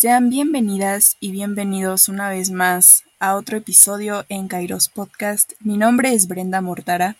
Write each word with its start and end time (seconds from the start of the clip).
Sean 0.00 0.30
bienvenidas 0.30 1.18
y 1.20 1.30
bienvenidos 1.30 2.08
una 2.08 2.30
vez 2.30 2.50
más 2.50 3.04
a 3.18 3.34
otro 3.34 3.58
episodio 3.58 4.24
en 4.30 4.48
Kairos 4.48 4.88
Podcast. 4.88 5.52
Mi 5.60 5.76
nombre 5.76 6.14
es 6.14 6.26
Brenda 6.26 6.62
Mortara 6.62 7.16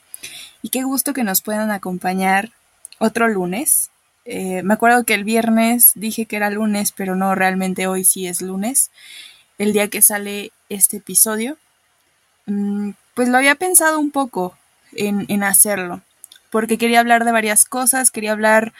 y 0.62 0.70
qué 0.70 0.82
gusto 0.82 1.12
que 1.12 1.22
nos 1.22 1.42
puedan 1.42 1.70
acompañar 1.70 2.52
otro 2.98 3.28
lunes. 3.28 3.90
Eh, 4.24 4.62
me 4.62 4.72
acuerdo 4.72 5.04
que 5.04 5.12
el 5.12 5.24
viernes 5.24 5.92
dije 5.94 6.24
que 6.24 6.36
era 6.36 6.48
lunes, 6.48 6.92
pero 6.92 7.16
no, 7.16 7.34
realmente 7.34 7.86
hoy 7.86 8.02
sí 8.02 8.26
es 8.26 8.40
lunes, 8.40 8.90
el 9.58 9.74
día 9.74 9.88
que 9.88 10.00
sale 10.00 10.50
este 10.70 10.96
episodio. 10.96 11.58
Mm, 12.46 12.92
pues 13.12 13.28
lo 13.28 13.36
había 13.36 13.56
pensado 13.56 14.00
un 14.00 14.10
poco 14.10 14.56
en, 14.92 15.26
en 15.28 15.42
hacerlo, 15.42 16.00
porque 16.48 16.78
quería 16.78 17.00
hablar 17.00 17.26
de 17.26 17.32
varias 17.32 17.66
cosas, 17.66 18.10
quería 18.10 18.32
hablar 18.32 18.72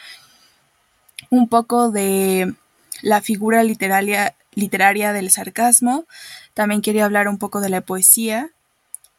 un 1.29 1.47
poco 1.47 1.91
de 1.91 2.55
la 3.01 3.21
figura 3.21 3.63
literaria, 3.63 4.35
literaria 4.53 5.13
del 5.13 5.31
sarcasmo, 5.31 6.05
también 6.53 6.81
quería 6.81 7.05
hablar 7.05 7.27
un 7.27 7.37
poco 7.37 7.61
de 7.61 7.69
la 7.69 7.81
poesía, 7.81 8.49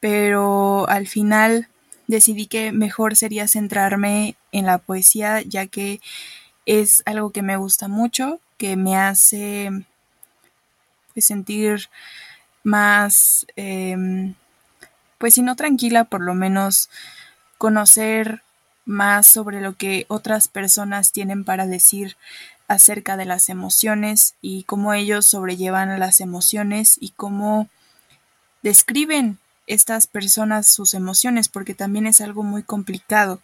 pero 0.01 0.89
al 0.89 1.07
final 1.07 1.69
decidí 2.07 2.47
que 2.47 2.73
mejor 2.73 3.17
sería 3.17 3.49
centrarme 3.49 4.37
en 4.53 4.67
la 4.67 4.79
poesía, 4.79 5.43
ya 5.43 5.67
que 5.67 6.01
es 6.67 7.03
algo 7.07 7.31
que 7.31 7.43
me 7.43 7.57
gusta 7.57 7.89
mucho, 7.89 8.41
que 8.59 8.77
me 8.77 8.97
hace 8.97 9.71
pues, 11.13 11.27
sentir 11.27 11.89
más, 12.63 13.47
em, 13.57 14.35
pues 15.19 15.35
si 15.35 15.43
no 15.43 15.57
tranquila, 15.57 16.05
por 16.05 16.21
lo 16.21 16.35
menos 16.35 16.91
conocer 17.59 18.43
más 18.85 19.27
sobre 19.27 19.61
lo 19.61 19.75
que 19.75 20.07
otras 20.09 20.49
personas 20.49 21.13
tienen 21.13 21.45
para 21.45 21.67
decir 21.67 22.17
acerca 22.73 23.17
de 23.17 23.27
las 23.27 23.49
emociones 23.49 24.35
y 24.41 24.65
cómo 24.65 24.95
ellos 24.95 25.27
sobrellevan 25.27 25.99
las 26.01 26.21
emociones 26.21 26.97
y 27.01 27.11
cómo 27.11 27.69
describen 28.63 29.39
estas 29.67 30.07
personas 30.07 30.73
sus 30.73 30.95
emociones, 30.95 31.49
porque 31.49 31.75
también 31.75 32.07
es 32.07 32.21
algo 32.21 32.43
muy 32.43 32.63
complicado. 32.63 33.41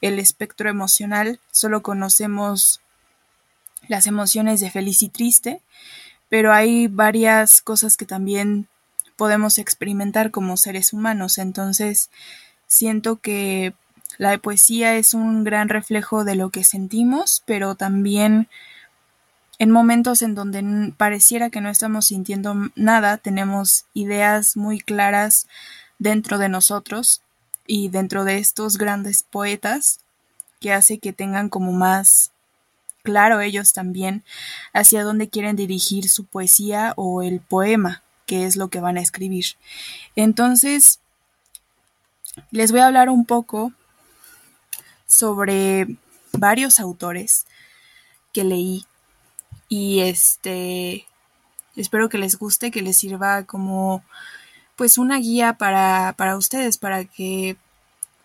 El 0.00 0.18
espectro 0.18 0.70
emocional 0.70 1.40
solo 1.50 1.82
conocemos 1.82 2.80
las 3.88 4.06
emociones 4.06 4.60
de 4.60 4.70
feliz 4.70 5.02
y 5.02 5.08
triste, 5.08 5.60
pero 6.28 6.52
hay 6.52 6.86
varias 6.86 7.60
cosas 7.60 7.96
que 7.96 8.06
también 8.06 8.68
podemos 9.16 9.58
experimentar 9.58 10.30
como 10.30 10.56
seres 10.56 10.92
humanos. 10.92 11.38
Entonces, 11.38 12.10
siento 12.68 13.16
que 13.16 13.74
la 14.18 14.36
poesía 14.38 14.96
es 14.96 15.14
un 15.14 15.44
gran 15.44 15.68
reflejo 15.68 16.24
de 16.24 16.34
lo 16.34 16.50
que 16.50 16.64
sentimos, 16.64 17.42
pero 17.46 17.76
también 17.76 18.48
en 19.58 19.70
momentos 19.70 20.22
en 20.22 20.34
donde 20.34 20.92
pareciera 20.96 21.50
que 21.50 21.60
no 21.60 21.70
estamos 21.70 22.06
sintiendo 22.06 22.54
nada, 22.74 23.16
tenemos 23.16 23.86
ideas 23.94 24.56
muy 24.56 24.80
claras 24.80 25.46
dentro 25.98 26.38
de 26.38 26.48
nosotros 26.48 27.22
y 27.66 27.88
dentro 27.88 28.24
de 28.24 28.38
estos 28.38 28.76
grandes 28.76 29.22
poetas 29.22 30.00
que 30.60 30.72
hace 30.72 30.98
que 30.98 31.12
tengan 31.12 31.48
como 31.48 31.72
más 31.72 32.32
claro 33.04 33.40
ellos 33.40 33.72
también 33.72 34.24
hacia 34.72 35.04
dónde 35.04 35.28
quieren 35.28 35.56
dirigir 35.56 36.08
su 36.08 36.24
poesía 36.24 36.92
o 36.96 37.22
el 37.22 37.40
poema, 37.40 38.02
que 38.26 38.46
es 38.46 38.56
lo 38.56 38.68
que 38.68 38.80
van 38.80 38.96
a 38.96 39.00
escribir. 39.00 39.44
Entonces, 40.16 41.00
les 42.50 42.70
voy 42.72 42.80
a 42.80 42.86
hablar 42.86 43.08
un 43.10 43.24
poco 43.24 43.72
sobre 45.08 45.96
varios 46.32 46.78
autores 46.78 47.46
que 48.32 48.44
leí. 48.44 48.86
Y 49.68 50.00
este 50.00 51.06
espero 51.74 52.08
que 52.08 52.18
les 52.18 52.38
guste, 52.38 52.70
que 52.70 52.82
les 52.82 52.96
sirva 52.96 53.44
como 53.44 54.04
pues 54.76 54.98
una 54.98 55.18
guía 55.18 55.54
para, 55.54 56.14
para 56.16 56.36
ustedes, 56.36 56.78
para 56.78 57.04
que 57.04 57.56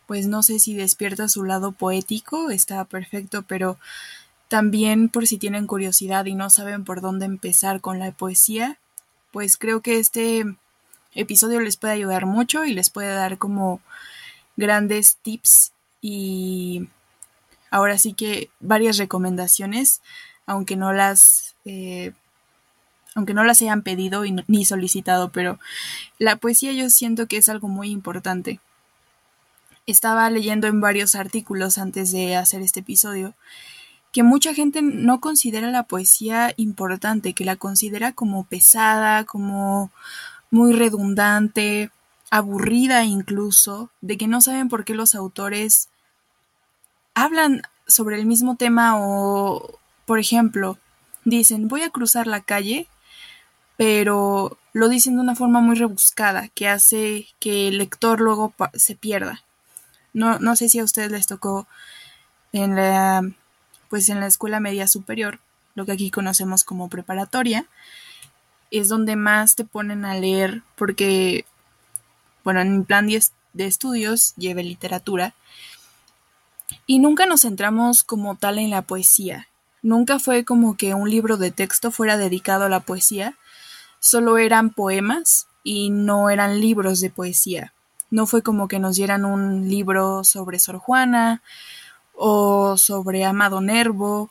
pues 0.05 0.27
no 0.27 0.43
sé 0.43 0.59
si 0.59 0.75
despierta 0.75 1.27
su 1.27 1.43
lado 1.43 1.71
poético, 1.71 2.51
está 2.51 2.85
perfecto, 2.85 3.43
pero 3.43 3.79
también 4.47 5.09
por 5.09 5.25
si 5.25 5.37
tienen 5.37 5.65
curiosidad 5.65 6.25
y 6.25 6.35
no 6.35 6.49
saben 6.49 6.83
por 6.83 7.01
dónde 7.01 7.25
empezar 7.25 7.81
con 7.81 7.99
la 7.99 8.11
poesía, 8.11 8.77
pues 9.31 9.57
creo 9.57 9.81
que 9.81 9.99
este 9.99 10.45
episodio 11.15 11.59
les 11.59 11.77
puede 11.77 11.93
ayudar 11.93 12.25
mucho 12.25 12.65
y 12.65 12.73
les 12.73 12.89
puede 12.89 13.13
dar 13.13 13.37
como 13.37 13.81
grandes 14.57 15.17
tips 15.17 15.72
y 16.03 16.89
ahora 17.71 17.97
sí 17.97 18.13
que 18.13 18.49
varias 18.59 18.97
recomendaciones, 18.97 20.01
aunque 20.45 20.75
no 20.75 20.91
las, 20.91 21.55
eh, 21.63 22.11
aunque 23.15 23.33
no 23.33 23.45
las 23.45 23.61
hayan 23.61 23.83
pedido 23.83 24.23
ni 24.47 24.65
solicitado, 24.65 25.31
pero 25.31 25.59
la 26.19 26.35
poesía 26.35 26.73
yo 26.73 26.89
siento 26.89 27.27
que 27.27 27.37
es 27.37 27.47
algo 27.47 27.69
muy 27.69 27.89
importante. 27.89 28.59
Estaba 29.87 30.29
leyendo 30.29 30.67
en 30.67 30.81
varios 30.81 31.15
artículos 31.15 31.77
antes 31.77 32.11
de 32.11 32.35
hacer 32.35 32.61
este 32.61 32.81
episodio 32.81 33.33
que 34.11 34.23
mucha 34.23 34.53
gente 34.53 34.81
no 34.81 35.21
considera 35.21 35.71
la 35.71 35.83
poesía 35.83 36.53
importante, 36.57 37.33
que 37.33 37.45
la 37.45 37.55
considera 37.55 38.11
como 38.11 38.43
pesada, 38.43 39.23
como 39.23 39.89
muy 40.51 40.73
redundante, 40.73 41.89
aburrida 42.29 43.05
incluso, 43.05 43.89
de 44.01 44.17
que 44.17 44.27
no 44.27 44.41
saben 44.41 44.67
por 44.67 44.85
qué 44.85 44.93
los 44.93 45.15
autores 45.15 45.89
hablan 47.13 47.63
sobre 47.87 48.17
el 48.17 48.25
mismo 48.25 48.55
tema 48.55 48.95
o, 48.97 49.79
por 50.05 50.19
ejemplo, 50.19 50.77
dicen 51.25 51.67
voy 51.67 51.83
a 51.83 51.89
cruzar 51.89 52.27
la 52.27 52.41
calle, 52.41 52.87
pero 53.77 54.57
lo 54.73 54.89
dicen 54.89 55.15
de 55.15 55.21
una 55.21 55.35
forma 55.35 55.61
muy 55.61 55.75
rebuscada 55.75 56.49
que 56.49 56.67
hace 56.67 57.27
que 57.39 57.67
el 57.67 57.77
lector 57.77 58.21
luego 58.21 58.53
se 58.73 58.95
pierda. 58.95 59.43
No, 60.13 60.39
no 60.39 60.55
sé 60.55 60.69
si 60.69 60.79
a 60.79 60.83
ustedes 60.83 61.11
les 61.11 61.27
tocó 61.27 61.67
en 62.51 62.75
la, 62.75 63.23
pues 63.89 64.09
en 64.09 64.19
la 64.19 64.27
escuela 64.27 64.59
media 64.59 64.87
superior, 64.87 65.39
lo 65.75 65.85
que 65.85 65.91
aquí 65.91 66.11
conocemos 66.11 66.63
como 66.63 66.87
preparatoria, 66.87 67.65
es 68.71 68.89
donde 68.89 69.15
más 69.15 69.55
te 69.55 69.65
ponen 69.65 70.05
a 70.05 70.15
leer 70.15 70.61
porque, 70.75 71.45
bueno, 72.43 72.61
en 72.61 72.79
mi 72.79 72.83
plan 72.83 73.07
de 73.07 73.65
estudios 73.65 74.33
lleve 74.35 74.63
literatura 74.63 75.33
y 76.85 76.99
nunca 76.99 77.25
nos 77.25 77.41
centramos 77.41 78.03
como 78.03 78.35
tal 78.35 78.59
en 78.59 78.69
la 78.69 78.81
poesía. 78.81 79.47
Nunca 79.81 80.19
fue 80.19 80.45
como 80.45 80.77
que 80.77 80.93
un 80.93 81.09
libro 81.09 81.37
de 81.37 81.51
texto 81.51 81.91
fuera 81.91 82.17
dedicado 82.17 82.65
a 82.65 82.69
la 82.69 82.79
poesía. 82.79 83.35
Solo 83.99 84.37
eran 84.37 84.69
poemas 84.69 85.47
y 85.63 85.89
no 85.89 86.29
eran 86.29 86.61
libros 86.61 86.99
de 87.01 87.09
poesía. 87.09 87.73
No 88.09 88.27
fue 88.27 88.41
como 88.41 88.67
que 88.67 88.79
nos 88.79 88.95
dieran 88.95 89.25
un 89.25 89.69
libro 89.69 90.23
sobre 90.23 90.59
Sor 90.59 90.77
Juana 90.77 91.41
o 92.13 92.77
sobre 92.77 93.25
Amado 93.25 93.59
Nervo, 93.59 94.29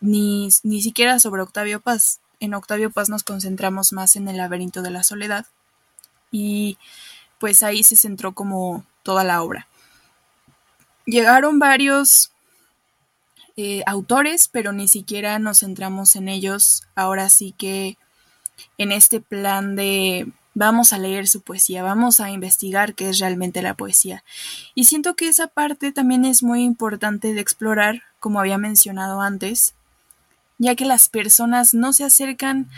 ni, 0.00 0.48
ni 0.62 0.82
siquiera 0.82 1.18
sobre 1.18 1.42
Octavio 1.42 1.80
Paz. 1.80 2.20
En 2.40 2.54
Octavio 2.54 2.90
Paz 2.90 3.08
nos 3.08 3.24
concentramos 3.24 3.92
más 3.92 4.16
en 4.16 4.28
el 4.28 4.36
laberinto 4.36 4.82
de 4.82 4.90
la 4.90 5.02
soledad 5.02 5.46
y 6.30 6.78
pues 7.38 7.62
ahí 7.62 7.84
se 7.84 7.96
centró 7.96 8.32
como 8.32 8.84
toda 9.02 9.24
la 9.24 9.42
obra 9.42 9.66
llegaron 11.06 11.58
varios 11.58 12.32
eh, 13.56 13.82
autores, 13.86 14.48
pero 14.48 14.72
ni 14.72 14.88
siquiera 14.88 15.38
nos 15.38 15.60
centramos 15.60 16.16
en 16.16 16.28
ellos. 16.28 16.84
Ahora 16.94 17.28
sí 17.28 17.54
que 17.56 17.98
en 18.78 18.92
este 18.92 19.20
plan 19.20 19.76
de 19.76 20.32
vamos 20.54 20.92
a 20.92 20.98
leer 20.98 21.28
su 21.28 21.40
poesía, 21.40 21.82
vamos 21.82 22.20
a 22.20 22.30
investigar 22.30 22.94
qué 22.94 23.08
es 23.08 23.18
realmente 23.18 23.62
la 23.62 23.74
poesía. 23.74 24.24
Y 24.74 24.84
siento 24.84 25.14
que 25.14 25.28
esa 25.28 25.46
parte 25.46 25.92
también 25.92 26.24
es 26.24 26.42
muy 26.42 26.62
importante 26.62 27.34
de 27.34 27.40
explorar, 27.40 28.02
como 28.20 28.40
había 28.40 28.58
mencionado 28.58 29.20
antes, 29.20 29.74
ya 30.58 30.74
que 30.74 30.84
las 30.84 31.08
personas 31.08 31.74
no 31.74 31.92
se 31.92 32.04
acercan 32.04 32.68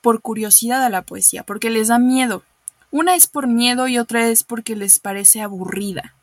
por 0.00 0.20
curiosidad 0.20 0.82
a 0.84 0.90
la 0.90 1.02
poesía, 1.02 1.44
porque 1.44 1.70
les 1.70 1.88
da 1.88 1.98
miedo. 1.98 2.42
Una 2.90 3.14
es 3.14 3.26
por 3.26 3.46
miedo 3.46 3.86
y 3.86 3.98
otra 3.98 4.28
es 4.28 4.42
porque 4.42 4.74
les 4.74 4.98
parece 4.98 5.40
aburrida. 5.40 6.14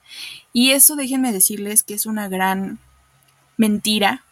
Y 0.57 0.71
eso 0.71 0.95
déjenme 0.95 1.31
decirles 1.31 1.83
que 1.83 1.93
es 1.93 2.07
una 2.07 2.29
gran 2.29 2.79
mentira 3.57 4.23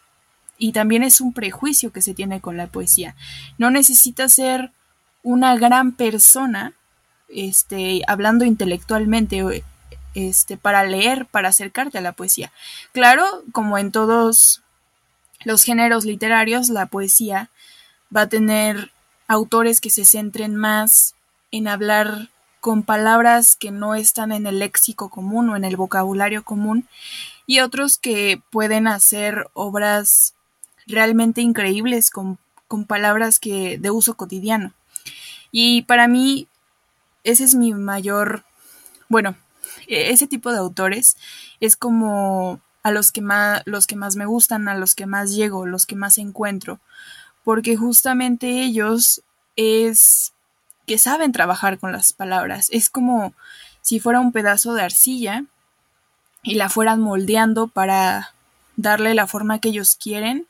y 0.58 0.72
también 0.72 1.04
es 1.04 1.20
un 1.20 1.32
prejuicio 1.32 1.92
que 1.92 2.02
se 2.02 2.14
tiene 2.14 2.40
con 2.40 2.56
la 2.56 2.66
poesía. 2.66 3.14
No 3.58 3.70
necesitas 3.70 4.32
ser 4.32 4.72
una 5.22 5.56
gran 5.56 5.92
persona, 5.92 6.72
este, 7.28 8.02
hablando 8.08 8.44
intelectualmente, 8.44 9.62
este, 10.14 10.56
para 10.56 10.82
leer, 10.82 11.26
para 11.26 11.50
acercarte 11.50 11.98
a 11.98 12.00
la 12.00 12.10
poesía. 12.10 12.50
Claro, 12.90 13.44
como 13.52 13.78
en 13.78 13.92
todos 13.92 14.62
los 15.44 15.62
géneros 15.62 16.04
literarios, 16.04 16.70
la 16.70 16.86
poesía 16.86 17.50
va 18.14 18.22
a 18.22 18.28
tener 18.28 18.90
autores 19.28 19.80
que 19.80 19.90
se 19.90 20.04
centren 20.04 20.56
más 20.56 21.14
en 21.52 21.68
hablar 21.68 22.30
con 22.60 22.82
palabras 22.82 23.56
que 23.56 23.70
no 23.70 23.94
están 23.94 24.32
en 24.32 24.46
el 24.46 24.58
léxico 24.58 25.08
común 25.08 25.50
o 25.50 25.56
en 25.56 25.64
el 25.64 25.76
vocabulario 25.76 26.44
común 26.44 26.88
y 27.46 27.60
otros 27.60 27.98
que 27.98 28.40
pueden 28.50 28.88
hacer 28.88 29.48
obras 29.54 30.34
realmente 30.86 31.40
increíbles 31.40 32.10
con, 32.10 32.38
con 32.68 32.84
palabras 32.84 33.38
que 33.38 33.78
de 33.78 33.90
uso 33.90 34.14
cotidiano. 34.14 34.72
Y 35.52 35.82
para 35.82 36.08
mí 36.08 36.48
ese 37.26 37.44
es 37.44 37.54
mi 37.54 37.74
mayor, 37.74 38.44
bueno, 39.08 39.36
e-, 39.88 40.10
ese 40.10 40.26
tipo 40.26 40.52
de 40.52 40.58
autores 40.58 41.16
es 41.60 41.76
como 41.76 42.60
a 42.82 42.92
los 42.92 43.10
que 43.10 43.20
más 43.20 43.62
los 43.66 43.86
que 43.86 43.96
más 43.96 44.14
me 44.16 44.26
gustan, 44.26 44.68
a 44.68 44.76
los 44.76 44.94
que 44.94 45.06
más 45.06 45.34
llego, 45.34 45.66
los 45.66 45.86
que 45.86 45.96
más 45.96 46.18
encuentro, 46.18 46.78
porque 47.44 47.76
justamente 47.76 48.62
ellos 48.62 49.22
es 49.56 50.32
que 50.86 50.98
saben 50.98 51.32
trabajar 51.32 51.78
con 51.78 51.92
las 51.92 52.12
palabras, 52.12 52.68
es 52.70 52.90
como 52.90 53.34
si 53.82 54.00
fuera 54.00 54.20
un 54.20 54.32
pedazo 54.32 54.74
de 54.74 54.82
arcilla 54.82 55.44
y 56.42 56.54
la 56.54 56.68
fueran 56.68 57.00
moldeando 57.00 57.66
para 57.68 58.32
darle 58.76 59.14
la 59.14 59.26
forma 59.26 59.58
que 59.58 59.70
ellos 59.70 59.96
quieren 59.96 60.46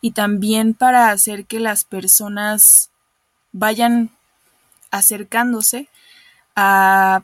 y 0.00 0.12
también 0.12 0.74
para 0.74 1.10
hacer 1.10 1.46
que 1.46 1.60
las 1.60 1.84
personas 1.84 2.90
vayan 3.52 4.10
acercándose 4.90 5.88
a, 6.56 7.22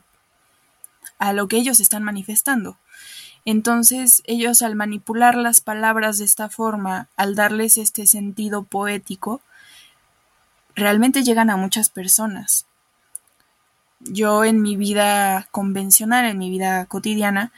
a 1.19 1.33
lo 1.33 1.47
que 1.47 1.57
ellos 1.57 1.79
están 1.79 2.03
manifestando. 2.03 2.77
Entonces 3.45 4.23
ellos 4.25 4.61
al 4.61 4.75
manipular 4.75 5.35
las 5.35 5.61
palabras 5.61 6.17
de 6.17 6.25
esta 6.25 6.49
forma, 6.49 7.07
al 7.15 7.35
darles 7.35 7.77
este 7.77 8.05
sentido 8.07 8.63
poético, 8.63 9.41
realmente 10.79 11.23
llegan 11.23 11.49
a 11.49 11.57
muchas 11.57 11.89
personas. 11.89 12.65
Yo 13.99 14.45
en 14.45 14.61
mi 14.61 14.77
vida 14.77 15.47
convencional, 15.51 16.25
en 16.25 16.37
mi 16.37 16.49
vida 16.49 16.85
cotidiana, 16.85 17.51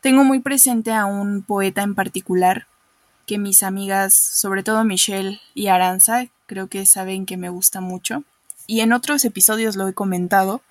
tengo 0.00 0.24
muy 0.24 0.40
presente 0.40 0.92
a 0.92 1.04
un 1.04 1.42
poeta 1.42 1.82
en 1.82 1.94
particular 1.94 2.66
que 3.26 3.38
mis 3.38 3.62
amigas, 3.62 4.14
sobre 4.14 4.62
todo 4.62 4.82
Michelle 4.82 5.40
y 5.54 5.68
Aranza, 5.68 6.26
creo 6.46 6.68
que 6.68 6.86
saben 6.86 7.26
que 7.26 7.36
me 7.36 7.48
gusta 7.48 7.80
mucho. 7.80 8.24
Y 8.66 8.80
en 8.80 8.92
otros 8.92 9.24
episodios 9.24 9.76
lo 9.76 9.86
he 9.86 9.94
comentado, 9.94 10.62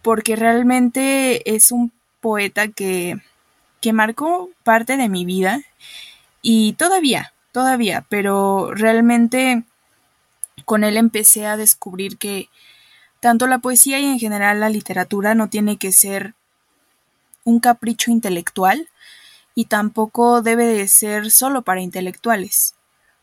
porque 0.00 0.36
realmente 0.36 1.54
es 1.54 1.72
un 1.72 1.92
poeta 2.20 2.68
que, 2.68 3.20
que 3.80 3.92
marcó 3.92 4.50
parte 4.62 4.96
de 4.96 5.08
mi 5.08 5.24
vida 5.24 5.60
y 6.40 6.74
todavía, 6.74 7.34
todavía, 7.52 8.06
pero 8.08 8.70
realmente 8.72 9.64
con 10.64 10.84
él 10.84 10.96
empecé 10.96 11.46
a 11.46 11.56
descubrir 11.56 12.18
que 12.18 12.48
tanto 13.20 13.46
la 13.46 13.58
poesía 13.58 14.00
y 14.00 14.04
en 14.04 14.18
general 14.18 14.60
la 14.60 14.68
literatura 14.68 15.34
no 15.34 15.48
tiene 15.48 15.76
que 15.76 15.92
ser 15.92 16.34
un 17.44 17.60
capricho 17.60 18.10
intelectual, 18.10 18.88
y 19.54 19.66
tampoco 19.66 20.42
debe 20.42 20.66
de 20.66 20.88
ser 20.88 21.30
solo 21.30 21.62
para 21.62 21.80
intelectuales, 21.80 22.74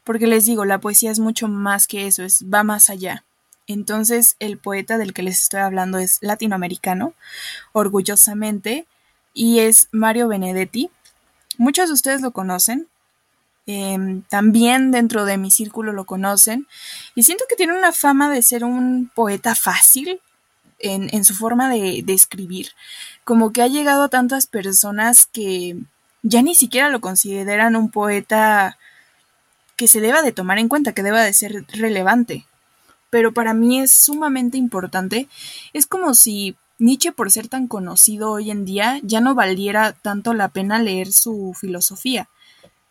porque 0.04 0.28
les 0.28 0.46
digo, 0.46 0.66
la 0.66 0.80
poesía 0.80 1.12
es 1.12 1.20
mucho 1.20 1.48
más 1.48 1.88
que 1.88 2.08
eso, 2.08 2.24
es 2.24 2.46
va 2.52 2.64
más 2.64 2.90
allá. 2.90 3.24
Entonces, 3.68 4.36
el 4.40 4.58
poeta 4.58 4.98
del 4.98 5.14
que 5.14 5.24
les 5.24 5.40
estoy 5.40 5.60
hablando 5.60 5.98
es 5.98 6.18
latinoamericano, 6.22 7.14
orgullosamente, 7.74 8.86
y 9.34 9.60
es 9.60 9.88
Mario 9.92 10.28
Benedetti. 10.28 10.90
Muchos 11.58 11.90
de 11.90 11.94
ustedes 11.94 12.22
lo 12.22 12.32
conocen, 12.32 12.88
em, 13.66 14.24
también 14.24 14.92
dentro 14.92 15.26
de 15.26 15.38
mi 15.38 15.52
círculo 15.52 15.94
lo 15.94 16.06
conocen, 16.06 16.68
y 17.16 17.24
siento 17.24 17.46
que 17.50 17.56
tiene 17.56 17.78
una 17.78 17.92
fama 17.92 18.30
de 18.30 18.42
ser 18.42 18.64
un 18.64 19.12
poeta 19.14 19.56
fácil 19.56 20.20
en, 20.80 21.10
en 21.14 21.24
su 21.26 21.36
forma 21.36 21.70
de, 21.70 22.02
de 22.04 22.14
escribir, 22.14 22.70
como 23.24 23.52
que 23.54 23.62
ha 23.62 23.68
llegado 23.68 24.04
a 24.04 24.10
tantas 24.10 24.48
personas 24.48 25.28
que 25.32 25.78
ya 26.24 26.42
ni 26.42 26.56
siquiera 26.56 26.90
lo 26.90 27.02
consideran 27.02 27.76
un 27.76 27.90
poeta 27.90 28.78
que 29.76 29.88
se 29.88 30.02
deba 30.02 30.22
de 30.22 30.32
tomar 30.32 30.60
en 30.60 30.68
cuenta, 30.68 30.94
que 30.94 31.04
deba 31.04 31.24
de 31.24 31.34
ser 31.34 31.66
relevante. 31.70 32.46
Pero 33.10 33.34
para 33.34 33.54
mí 33.54 33.80
es 33.80 33.92
sumamente 33.92 34.58
importante. 34.58 35.28
Es 35.74 35.88
como 35.88 36.14
si 36.14 36.56
Nietzsche, 36.78 37.12
por 37.12 37.32
ser 37.32 37.48
tan 37.48 37.68
conocido 37.68 38.32
hoy 38.32 38.52
en 38.52 38.64
día, 38.66 39.00
ya 39.04 39.22
no 39.22 39.36
valiera 39.36 39.94
tanto 39.94 40.34
la 40.34 40.50
pena 40.50 40.80
leer 40.80 41.12
su 41.12 41.56
filosofía. 41.60 42.30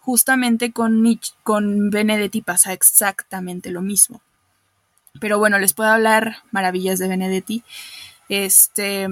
Justamente 0.00 0.72
con, 0.72 1.02
con 1.42 1.90
Benedetti 1.90 2.42
pasa 2.42 2.72
exactamente 2.72 3.70
lo 3.70 3.82
mismo. 3.82 4.20
Pero 5.20 5.38
bueno, 5.38 5.58
les 5.58 5.74
puedo 5.74 5.90
hablar 5.90 6.38
maravillas 6.50 6.98
de 6.98 7.08
Benedetti. 7.08 7.62
Este, 8.28 9.08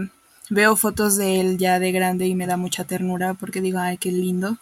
Veo 0.50 0.76
fotos 0.76 1.16
de 1.16 1.40
él 1.40 1.58
ya 1.58 1.78
de 1.78 1.92
grande 1.92 2.26
y 2.26 2.34
me 2.34 2.46
da 2.46 2.56
mucha 2.56 2.84
ternura 2.84 3.34
porque 3.34 3.60
digo, 3.60 3.78
ay, 3.80 3.98
qué 3.98 4.10
lindo. 4.10 4.56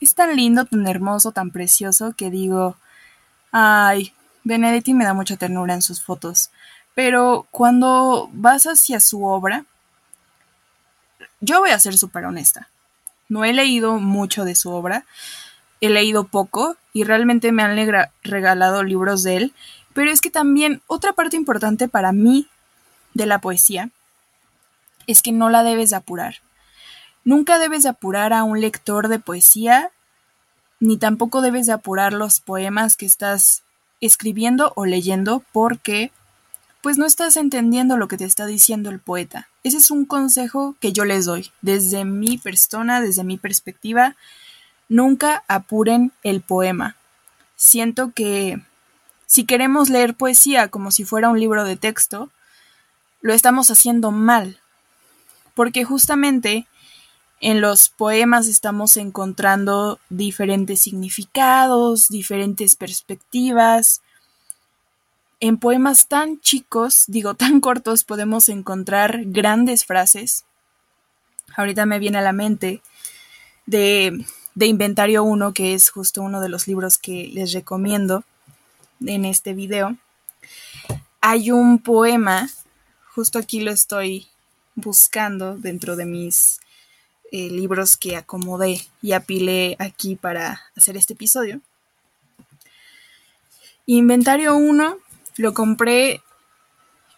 Es 0.00 0.14
tan 0.14 0.36
lindo, 0.36 0.64
tan 0.66 0.86
hermoso, 0.86 1.32
tan 1.32 1.50
precioso 1.50 2.14
que 2.16 2.30
digo, 2.30 2.76
ay, 3.50 4.12
Benedetti 4.44 4.94
me 4.94 5.04
da 5.04 5.14
mucha 5.14 5.36
ternura 5.36 5.74
en 5.74 5.82
sus 5.82 6.00
fotos. 6.00 6.50
Pero 6.94 7.48
cuando 7.50 8.30
vas 8.32 8.66
hacia 8.66 9.00
su 9.00 9.24
obra, 9.24 9.64
yo 11.40 11.58
voy 11.58 11.70
a 11.70 11.78
ser 11.80 11.98
súper 11.98 12.24
honesta. 12.24 12.68
No 13.28 13.44
he 13.44 13.52
leído 13.52 13.98
mucho 13.98 14.44
de 14.44 14.54
su 14.54 14.70
obra, 14.70 15.06
he 15.82 15.90
leído 15.90 16.24
poco 16.24 16.76
y 16.94 17.02
realmente 17.02 17.50
me 17.50 17.62
han 17.64 17.76
regalado 18.22 18.84
libros 18.84 19.24
de 19.24 19.36
él, 19.36 19.54
pero 19.92 20.10
es 20.10 20.20
que 20.20 20.30
también 20.30 20.80
otra 20.86 21.12
parte 21.12 21.36
importante 21.36 21.88
para 21.88 22.12
mí 22.12 22.46
de 23.14 23.26
la 23.26 23.40
poesía 23.40 23.90
es 25.08 25.22
que 25.22 25.32
no 25.32 25.50
la 25.50 25.64
debes 25.64 25.90
de 25.90 25.96
apurar. 25.96 26.36
Nunca 27.24 27.58
debes 27.58 27.82
de 27.82 27.88
apurar 27.88 28.32
a 28.32 28.44
un 28.44 28.60
lector 28.60 29.08
de 29.08 29.18
poesía, 29.18 29.90
ni 30.78 30.98
tampoco 30.98 31.42
debes 31.42 31.66
de 31.66 31.72
apurar 31.72 32.12
los 32.12 32.38
poemas 32.38 32.96
que 32.96 33.06
estás 33.06 33.64
escribiendo 34.00 34.72
o 34.76 34.86
leyendo 34.86 35.42
porque 35.52 36.12
pues 36.80 36.96
no 36.96 37.06
estás 37.06 37.36
entendiendo 37.36 37.96
lo 37.96 38.06
que 38.06 38.16
te 38.16 38.24
está 38.24 38.46
diciendo 38.46 38.88
el 38.88 39.00
poeta. 39.00 39.48
Ese 39.64 39.78
es 39.78 39.90
un 39.90 40.04
consejo 40.04 40.76
que 40.78 40.92
yo 40.92 41.04
les 41.04 41.24
doy. 41.24 41.50
Desde 41.60 42.04
mi 42.04 42.38
persona, 42.38 43.00
desde 43.00 43.24
mi 43.24 43.36
perspectiva, 43.36 44.16
nunca 44.88 45.44
apuren 45.48 46.12
el 46.22 46.40
poema. 46.40 46.96
Siento 47.56 48.12
que 48.14 48.60
si 49.26 49.44
queremos 49.44 49.88
leer 49.88 50.14
poesía 50.14 50.68
como 50.68 50.90
si 50.90 51.04
fuera 51.04 51.30
un 51.30 51.40
libro 51.40 51.64
de 51.64 51.76
texto, 51.76 52.30
lo 53.22 53.32
estamos 53.32 53.70
haciendo 53.70 54.10
mal, 54.10 54.60
porque 55.54 55.84
justamente 55.84 56.66
en 57.40 57.60
los 57.60 57.88
poemas 57.88 58.46
estamos 58.46 58.96
encontrando 58.96 59.98
diferentes 60.10 60.80
significados, 60.80 62.08
diferentes 62.08 62.76
perspectivas. 62.76 64.00
En 65.40 65.58
poemas 65.58 66.06
tan 66.06 66.40
chicos, 66.40 67.04
digo 67.08 67.34
tan 67.42 67.60
cortos, 67.60 68.04
podemos 68.04 68.48
encontrar 68.48 69.22
grandes 69.24 69.84
frases. 69.84 70.44
Ahorita 71.56 71.84
me 71.84 71.98
viene 71.98 72.18
a 72.18 72.22
la 72.22 72.32
mente 72.32 72.80
de, 73.66 74.24
de 74.54 74.66
Inventario 74.66 75.24
1, 75.24 75.52
que 75.54 75.74
es 75.74 75.90
justo 75.90 76.22
uno 76.22 76.40
de 76.40 76.48
los 76.48 76.66
libros 76.66 76.98
que 76.98 77.28
les 77.32 77.52
recomiendo 77.52 78.24
en 79.06 79.24
este 79.24 79.54
video. 79.54 79.96
Hay 81.20 81.50
un 81.50 81.78
poema, 81.78 82.50
justo 83.14 83.38
aquí 83.38 83.60
lo 83.60 83.70
estoy 83.70 84.28
buscando 84.74 85.56
dentro 85.56 85.96
de 85.96 86.06
mis 86.06 86.60
eh, 87.30 87.48
libros 87.48 87.96
que 87.96 88.16
acomodé 88.16 88.86
y 89.00 89.12
apilé 89.12 89.76
aquí 89.78 90.16
para 90.16 90.62
hacer 90.76 90.96
este 90.96 91.14
episodio. 91.14 91.60
Inventario 93.86 94.56
1 94.56 94.98
lo 95.36 95.54
compré 95.54 96.22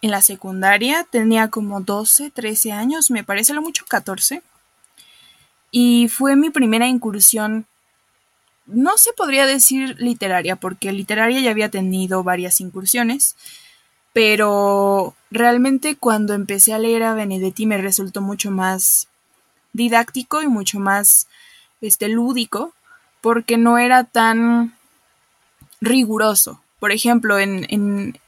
en 0.02 0.10
la 0.10 0.22
secundaria, 0.22 1.06
tenía 1.10 1.48
como 1.48 1.80
12, 1.80 2.30
13 2.30 2.72
años, 2.72 3.10
me 3.10 3.24
parece 3.24 3.54
lo 3.54 3.62
mucho 3.62 3.84
14. 3.86 4.42
Y 5.76 6.06
fue 6.06 6.36
mi 6.36 6.50
primera 6.50 6.86
incursión, 6.86 7.66
no 8.64 8.96
se 8.96 9.12
podría 9.12 9.44
decir 9.44 9.96
literaria, 9.98 10.54
porque 10.54 10.92
literaria 10.92 11.40
ya 11.40 11.50
había 11.50 11.68
tenido 11.68 12.22
varias 12.22 12.60
incursiones, 12.60 13.34
pero 14.12 15.16
realmente 15.32 15.96
cuando 15.96 16.32
empecé 16.32 16.74
a 16.74 16.78
leer 16.78 17.02
a 17.02 17.14
Benedetti 17.14 17.66
me 17.66 17.78
resultó 17.78 18.20
mucho 18.20 18.52
más 18.52 19.08
didáctico 19.72 20.42
y 20.42 20.46
mucho 20.46 20.78
más 20.78 21.26
este 21.80 22.08
lúdico 22.08 22.72
porque 23.20 23.56
no 23.56 23.76
era 23.76 24.04
tan 24.04 24.76
riguroso. 25.80 26.62
Por 26.78 26.92
ejemplo, 26.92 27.40
en, 27.40 27.66
en, 27.68 28.20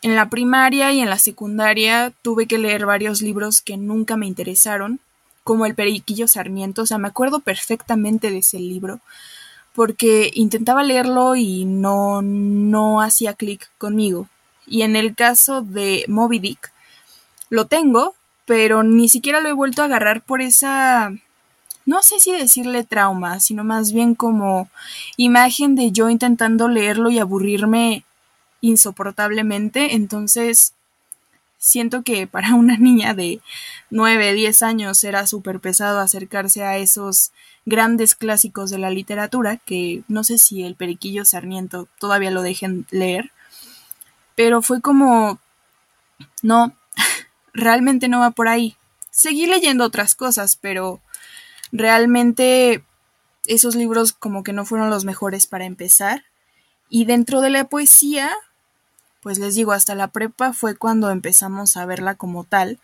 en 0.00 0.16
la 0.16 0.30
primaria 0.30 0.90
y 0.90 1.00
en 1.00 1.10
la 1.10 1.18
secundaria 1.18 2.14
tuve 2.22 2.46
que 2.46 2.56
leer 2.56 2.86
varios 2.86 3.20
libros 3.20 3.60
que 3.60 3.76
nunca 3.76 4.16
me 4.16 4.26
interesaron, 4.26 5.00
como 5.44 5.66
El 5.66 5.74
Periquillo 5.74 6.26
Sarmiento, 6.26 6.82
o 6.82 6.86
sea, 6.86 6.98
me 6.98 7.08
acuerdo 7.08 7.40
perfectamente 7.40 8.30
de 8.30 8.38
ese 8.38 8.58
libro, 8.58 9.00
porque 9.74 10.30
intentaba 10.34 10.82
leerlo 10.82 11.36
y 11.36 11.64
no, 11.64 12.22
no 12.22 13.00
hacía 13.00 13.34
clic 13.34 13.70
conmigo. 13.78 14.28
Y 14.66 14.82
en 14.82 14.96
el 14.96 15.14
caso 15.14 15.62
de 15.62 16.04
Moby 16.08 16.38
Dick, 16.38 16.72
lo 17.50 17.66
tengo, 17.66 18.14
pero 18.46 18.82
ni 18.82 19.08
siquiera 19.08 19.40
lo 19.40 19.48
he 19.48 19.52
vuelto 19.52 19.82
a 19.82 19.86
agarrar 19.86 20.22
por 20.22 20.42
esa 20.42 21.12
no 21.86 22.02
sé 22.02 22.18
si 22.18 22.32
decirle 22.32 22.84
trauma, 22.84 23.40
sino 23.40 23.62
más 23.62 23.92
bien 23.92 24.14
como 24.14 24.68
imagen 25.16 25.74
de 25.74 25.92
yo 25.92 26.08
intentando 26.08 26.68
leerlo 26.68 27.10
y 27.10 27.18
aburrirme 27.18 28.04
insoportablemente. 28.62 29.94
Entonces, 29.94 30.72
siento 31.64 32.02
que 32.02 32.26
para 32.26 32.54
una 32.54 32.76
niña 32.78 33.14
de 33.14 33.40
9, 33.90 34.34
10 34.34 34.62
años 34.62 35.02
era 35.02 35.26
súper 35.26 35.60
pesado 35.60 35.98
acercarse 35.98 36.62
a 36.62 36.76
esos 36.76 37.32
grandes 37.66 38.14
clásicos 38.14 38.70
de 38.70 38.78
la 38.78 38.90
literatura, 38.90 39.56
que 39.56 40.02
no 40.06 40.22
sé 40.22 40.38
si 40.38 40.62
el 40.62 40.74
Periquillo 40.74 41.24
Sarmiento 41.24 41.88
todavía 41.98 42.30
lo 42.30 42.42
dejen 42.42 42.86
leer, 42.90 43.32
pero 44.34 44.60
fue 44.60 44.82
como, 44.82 45.38
no, 46.42 46.76
realmente 47.54 48.08
no 48.08 48.20
va 48.20 48.30
por 48.30 48.48
ahí. 48.48 48.76
Seguí 49.10 49.46
leyendo 49.46 49.84
otras 49.84 50.14
cosas, 50.14 50.56
pero 50.56 51.00
realmente 51.72 52.84
esos 53.46 53.74
libros 53.74 54.12
como 54.12 54.42
que 54.42 54.52
no 54.52 54.64
fueron 54.66 54.90
los 54.90 55.04
mejores 55.04 55.46
para 55.46 55.64
empezar. 55.64 56.24
Y 56.90 57.06
dentro 57.06 57.40
de 57.40 57.50
la 57.50 57.64
poesía, 57.64 58.30
pues 59.24 59.38
les 59.38 59.54
digo, 59.54 59.72
hasta 59.72 59.94
la 59.94 60.08
prepa 60.08 60.52
fue 60.52 60.76
cuando 60.76 61.10
empezamos 61.10 61.78
a 61.78 61.86
verla 61.86 62.14
como 62.14 62.44
tal, 62.44 62.78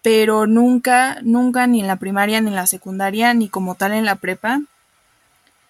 pero 0.00 0.46
nunca, 0.46 1.18
nunca 1.22 1.66
ni 1.66 1.80
en 1.80 1.88
la 1.88 1.96
primaria, 1.96 2.40
ni 2.40 2.50
en 2.50 2.54
la 2.54 2.68
secundaria, 2.68 3.34
ni 3.34 3.48
como 3.48 3.74
tal 3.74 3.92
en 3.92 4.04
la 4.04 4.14
prepa, 4.14 4.60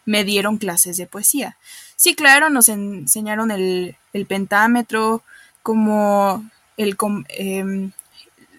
me 0.04 0.22
dieron 0.22 0.58
clases 0.58 0.98
de 0.98 1.06
poesía. 1.06 1.56
Sí, 1.96 2.14
claro, 2.14 2.50
nos 2.50 2.68
enseñaron 2.68 3.50
el, 3.50 3.96
pentámetro, 4.28 5.22
como 5.62 6.44
el, 6.76 6.98
em, 7.30 7.92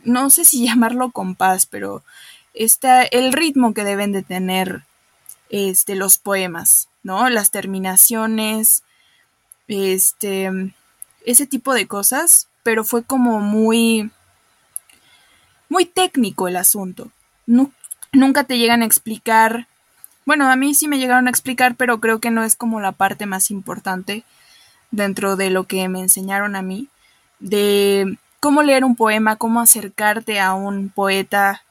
no 0.03 0.31
sé 0.31 0.43
si 0.43 0.65
llamarlo 0.65 1.11
compás, 1.11 1.67
pero 1.67 2.03
está 2.55 3.03
el 3.03 3.31
ritmo 3.31 3.75
que 3.75 3.83
deben 3.83 4.11
de 4.11 4.23
tener 4.23 4.81
este, 5.51 5.93
los 5.93 6.17
poemas, 6.17 6.89
¿no? 7.03 7.29
Las 7.29 7.51
terminaciones, 7.51 8.81
este, 9.67 10.73
ese 11.27 11.45
tipo 11.45 11.73
de 11.73 11.87
cosas, 11.87 12.47
pero 12.63 12.85
fue 12.85 13.03
como 13.03 13.41
muy, 13.41 14.09
muy 15.69 15.85
técnico 15.85 16.47
el 16.47 16.55
asunto. 16.55 17.11
nunca 18.13 18.45
te 18.45 18.57
llegan 18.57 18.81
a 18.81 18.85
explicar, 18.85 19.67
bueno, 20.25 20.49
a 20.49 20.55
mí 20.55 20.73
sí 20.73 20.87
me 20.87 20.97
llegaron 20.97 21.27
a 21.27 21.29
explicar, 21.29 21.75
pero 21.75 21.99
creo 21.99 22.19
que 22.19 22.31
no 22.31 22.43
es 22.43 22.55
como 22.55 22.79
la 22.79 22.93
parte 22.93 23.25
más 23.25 23.51
importante 23.51 24.23
dentro 24.89 25.35
de 25.35 25.49
lo 25.49 25.65
que 25.65 25.89
me 25.89 25.99
enseñaron 25.99 26.55
a 26.55 26.61
mí, 26.61 26.87
de 27.39 28.17
cómo 28.39 28.63
leer 28.63 28.85
un 28.85 28.95
poema, 28.95 29.35
cómo 29.35 29.59
acercarte 29.59 30.39
a 30.39 30.53
un 30.53 30.87
poeta, 30.89 31.63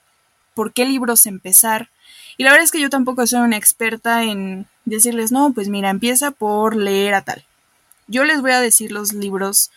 por 0.52 0.74
qué 0.74 0.84
libros 0.84 1.24
empezar. 1.24 1.88
Y 2.36 2.44
la 2.44 2.50
verdad 2.50 2.64
es 2.64 2.72
que 2.72 2.80
yo 2.80 2.90
tampoco 2.90 3.26
soy 3.26 3.40
una 3.40 3.56
experta 3.56 4.22
en 4.22 4.66
decirles, 4.84 5.32
no, 5.32 5.54
pues 5.54 5.68
mira, 5.68 5.88
empieza 5.88 6.30
por 6.30 6.76
leer 6.76 7.14
a 7.14 7.22
tal. 7.22 7.46
Yo 8.06 8.24
les 8.24 8.40
voy 8.40 8.52
a 8.52 8.60
decir 8.60 8.92
los 8.92 9.12
libros 9.12 9.70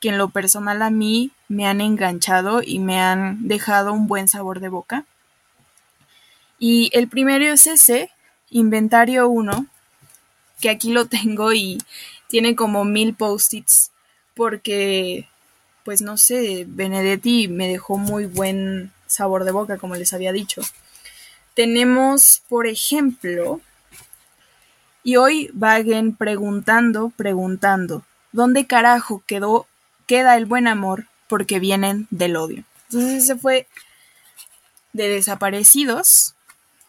que 0.00 0.08
en 0.08 0.18
lo 0.18 0.28
personal 0.28 0.82
a 0.82 0.90
mí 0.90 1.30
me 1.48 1.66
han 1.66 1.80
enganchado 1.80 2.62
y 2.62 2.78
me 2.78 3.00
han 3.00 3.48
dejado 3.48 3.92
un 3.92 4.06
buen 4.06 4.28
sabor 4.28 4.60
de 4.60 4.68
boca. 4.68 5.04
Y 6.58 6.90
el 6.92 7.08
primero 7.08 7.44
es 7.44 7.66
ese, 7.66 8.10
Inventario 8.50 9.28
1, 9.28 9.66
que 10.60 10.70
aquí 10.70 10.92
lo 10.92 11.06
tengo 11.06 11.52
y 11.52 11.78
tiene 12.28 12.56
como 12.56 12.84
mil 12.84 13.14
post-its 13.14 13.90
porque, 14.34 15.28
pues 15.84 16.02
no 16.02 16.18
sé, 16.18 16.64
Benedetti 16.68 17.48
me 17.48 17.68
dejó 17.68 17.96
muy 17.96 18.26
buen 18.26 18.92
sabor 19.06 19.44
de 19.44 19.52
boca, 19.52 19.78
como 19.78 19.96
les 19.96 20.12
había 20.12 20.32
dicho. 20.32 20.62
Tenemos, 21.54 22.42
por 22.48 22.66
ejemplo, 22.66 23.62
y 25.06 25.18
hoy 25.18 25.48
vaguen 25.54 26.16
preguntando, 26.16 27.12
preguntando, 27.14 28.02
¿dónde 28.32 28.66
carajo 28.66 29.22
quedó, 29.24 29.68
queda 30.08 30.36
el 30.36 30.46
buen 30.46 30.66
amor? 30.66 31.06
Porque 31.28 31.60
vienen 31.60 32.08
del 32.10 32.34
odio. 32.34 32.64
Entonces 32.90 33.22
ese 33.22 33.36
fue 33.36 33.68
de 34.92 35.08
Desaparecidos, 35.08 36.34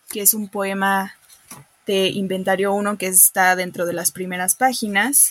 que 0.09 0.21
es 0.21 0.33
un 0.33 0.49
poema 0.49 1.13
de 1.85 2.07
Inventario 2.07 2.73
1 2.73 2.97
que 2.97 3.05
está 3.05 3.55
dentro 3.55 3.85
de 3.85 3.93
las 3.93 4.09
primeras 4.09 4.55
páginas. 4.55 5.29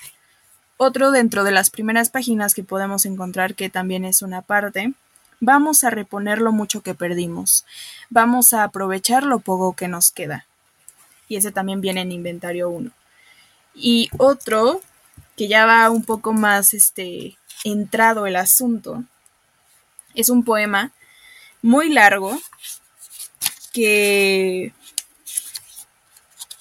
Otro 0.77 1.11
dentro 1.11 1.43
de 1.43 1.51
las 1.51 1.71
primeras 1.71 2.11
páginas 2.11 2.55
que 2.55 2.63
podemos 2.63 3.05
encontrar 3.05 3.57
que 3.57 3.69
también 3.69 4.05
es 4.05 4.23
una 4.23 4.43
parte 4.43 4.95
Vamos 5.41 5.85
a 5.85 5.91
reponer 5.91 6.41
lo 6.41 6.53
mucho 6.53 6.83
que 6.83 6.95
perdimos. 6.95 7.67
Vamos 8.11 8.53
a 8.53 8.63
aprovechar 8.63 9.25
lo 9.25 9.41
poco 9.41 9.75
que 9.75 9.87
nos 9.87 10.11
queda. 10.11 10.46
Y 11.29 11.37
ese 11.37 11.53
también 11.53 11.81
viene 11.81 12.03
en 12.03 12.13
inventario 12.13 12.71
1. 12.71 12.91
Y 13.75 14.09
otro, 14.19 14.81
que 15.37 15.49
ya 15.49 15.67
va 15.67 15.91
un 15.91 16.05
poco 16.05 16.33
más 16.33 16.75
este, 16.75 17.37
entrado 17.65 18.27
el 18.27 18.37
asunto, 18.37 19.05
es 20.15 20.29
un 20.29 20.45
poema 20.45 20.93
muy 21.63 21.91
largo 21.91 22.41
que... 23.73 24.73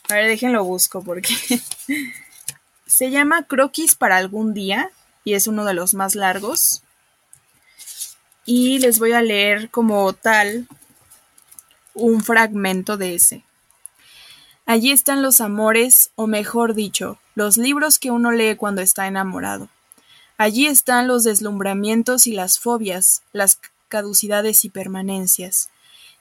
A 0.10 0.16
ver, 0.16 0.28
déjenlo 0.28 0.64
busco 0.64 1.04
porque 1.04 1.34
se 2.86 3.10
llama 3.10 3.44
Croquis 3.44 3.96
para 3.96 4.18
algún 4.18 4.54
día 4.54 4.92
y 5.24 5.34
es 5.34 5.48
uno 5.48 5.66
de 5.66 5.74
los 5.74 5.94
más 5.94 6.16
largos 6.16 6.84
y 8.46 8.78
les 8.80 9.00
voy 9.00 9.14
a 9.14 9.22
leer 9.22 9.70
como 9.70 10.14
tal 10.14 10.68
un 11.94 12.24
fragmento 12.24 12.98
de 12.98 13.16
ese. 13.16 13.45
Allí 14.66 14.92
están 14.92 15.22
los 15.22 15.42
amores, 15.42 16.12
o 16.16 16.28
mejor 16.28 16.74
dicho, 16.74 17.20
los 17.36 17.58
libros 17.58 18.00
que 18.00 18.12
uno 18.12 18.32
lee 18.32 18.56
cuando 18.56 18.82
está 18.82 19.08
enamorado. 19.08 19.70
Allí 20.38 20.66
están 20.68 21.08
los 21.08 21.24
deslumbramientos 21.24 22.28
y 22.28 22.34
las 22.34 22.60
fobias, 22.60 23.22
las 23.32 23.60
caducidades 23.88 24.66
y 24.66 24.70
permanencias. 24.70 25.70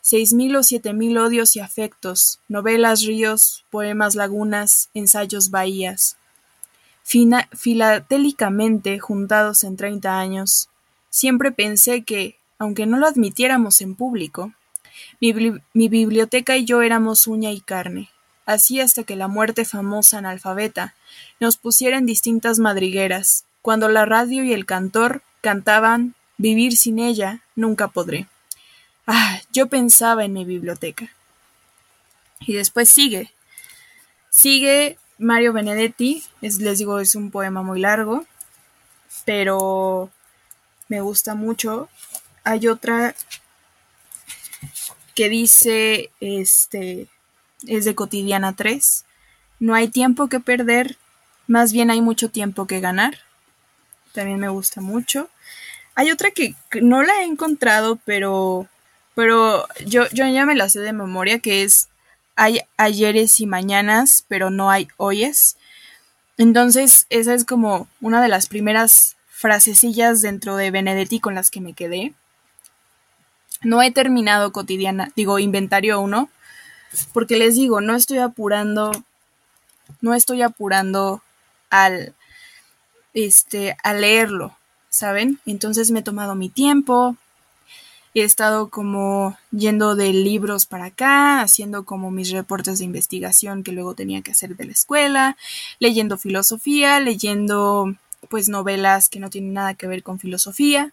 Seis 0.01 0.35
mil 0.35 0.55
o 0.57 0.63
siete 0.63 0.93
mil 0.93 1.17
odios 1.17 1.57
y 1.57 1.61
afectos, 1.61 2.39
novelas 2.49 3.03
ríos, 3.03 3.65
poemas 3.71 4.15
lagunas, 4.15 4.91
ensayos 4.93 5.51
bahías. 5.51 6.17
filatélicamente 7.03 8.99
juntados 8.99 9.65
en 9.65 9.77
treinta 9.77 10.19
años, 10.19 10.69
Siempre 11.15 11.53
pensé 11.53 12.03
que, 12.03 12.41
aunque 12.59 12.87
no 12.87 12.97
lo 12.99 13.07
admitiéramos 13.07 13.81
en 13.83 13.95
público, 13.95 14.53
mi, 15.21 15.89
biblioteca 15.89 16.57
y 16.57 16.65
yo 16.65 16.83
éramos 16.83 17.29
uña 17.29 17.53
y 17.53 17.61
carne, 17.61 18.11
así 18.47 18.81
hasta 18.81 19.05
que 19.05 19.17
la 19.17 19.29
muerte 19.29 19.65
famosa 19.65 20.19
analfabeta 20.19 20.95
nos 21.41 21.57
pusiera 21.57 21.99
en 21.99 22.07
distintas 22.07 22.59
madrigueras, 22.59 23.45
cuando 23.63 23.89
la 23.89 24.05
radio 24.05 24.45
y 24.45 24.53
el 24.53 24.67
cantor 24.67 25.23
cantaban 25.41 26.15
Vivir 26.37 26.77
sin 26.77 26.99
ella 26.99 27.41
nunca 27.55 27.89
podré. 27.89 28.27
Ah, 29.07 29.41
yo 29.53 29.69
pensaba 29.69 30.25
en 30.25 30.33
mi 30.33 30.45
biblioteca. 30.45 31.09
Y 32.41 32.55
después 32.55 32.89
sigue. 32.89 33.33
Sigue 34.31 34.99
Mario 35.19 35.53
Benedetti, 35.53 36.25
les 36.41 36.59
digo, 36.59 36.99
es 36.99 37.15
un 37.15 37.31
poema 37.31 37.63
muy 37.63 37.81
largo, 37.81 38.27
pero 39.25 40.11
me 40.89 41.01
gusta 41.01 41.37
mucho. 41.37 41.89
Hay 42.43 42.67
otra 42.67 43.15
que 45.15 45.29
dice, 45.29 46.11
este, 46.19 47.07
es 47.67 47.85
de 47.85 47.95
cotidiana 47.95 48.55
3. 48.55 49.05
No 49.61 49.75
hay 49.75 49.89
tiempo 49.89 50.29
que 50.29 50.41
perder, 50.41 50.97
más 51.47 51.73
bien 51.73 51.91
hay 51.91 52.01
mucho 52.01 52.31
tiempo 52.31 52.67
que 52.67 52.81
ganar. 52.81 53.19
También 54.13 54.39
me 54.39 54.49
gusta 54.49 54.81
mucho. 54.81 55.29
Hay 55.95 56.11
otra 56.11 56.31
que 56.31 56.55
no 56.83 57.03
la 57.03 57.21
he 57.21 57.25
encontrado, 57.25 57.99
pero, 58.05 58.69
pero 59.15 59.67
yo, 59.87 60.09
yo 60.13 60.27
ya 60.27 60.45
me 60.47 60.57
la 60.57 60.69
sé 60.69 60.81
de 60.81 60.93
memoria, 60.93 61.39
que 61.39 61.63
es 61.63 61.89
hay 62.37 62.61
ayeres 62.77 63.41
y 63.41 63.47
mañanas, 63.47 64.25
pero 64.29 64.51
no 64.51 64.71
hay 64.71 64.89
hoyes. 64.97 65.57
Entonces, 66.37 67.07
esa 67.11 67.35
es 67.35 67.45
como 67.45 67.87
una 68.01 68.21
de 68.23 68.29
las 68.29 68.49
primeras 68.49 69.17
frasecillas 69.29 70.21
dentro 70.21 70.57
de 70.57 70.71
Benedetti 70.71 71.21
con 71.21 71.35
las 71.35 71.51
que 71.51 71.61
me 71.61 71.75
quedé. 71.75 72.13
No 73.63 73.83
he 73.83 73.91
terminado 73.93 74.53
cotidiana, 74.53 75.13
digo, 75.17 75.39
inventario 75.39 76.01
1, 76.01 76.29
porque 77.13 77.37
les 77.37 77.55
digo, 77.55 77.81
no 77.81 77.95
estoy 77.95 78.19
apurando, 78.19 78.93
no 80.01 80.15
estoy 80.15 80.43
apurando 80.43 81.23
al, 81.71 82.15
este, 83.13 83.77
a 83.83 83.95
leerlo, 83.95 84.57
¿saben? 84.89 85.41
Entonces 85.47 85.91
me 85.91 86.01
he 86.01 86.03
tomado 86.03 86.35
mi 86.35 86.49
tiempo, 86.49 87.17
he 88.15 88.23
estado 88.23 88.69
como 88.69 89.37
yendo 89.51 89.97
de 89.97 90.13
libros 90.13 90.67
para 90.67 90.87
acá, 90.87 91.41
haciendo 91.41 91.85
como 91.85 92.11
mis 92.11 92.31
reportes 92.31 92.79
de 92.79 92.85
investigación 92.85 93.65
que 93.65 93.73
luego 93.73 93.95
tenía 93.95 94.23
que 94.23 94.31
hacer 94.31 94.57
de 94.57 94.65
la 94.65 94.73
escuela, 94.73 95.37
leyendo 95.81 96.17
filosofía, 96.17 97.01
leyendo 97.01 97.95
pues 98.29 98.49
novelas 98.49 99.09
que 99.09 99.21
no 99.21 99.31
tienen 99.31 99.53
nada 99.53 99.75
que 99.75 99.87
ver 99.87 100.03
con 100.03 100.19
filosofía 100.19 100.93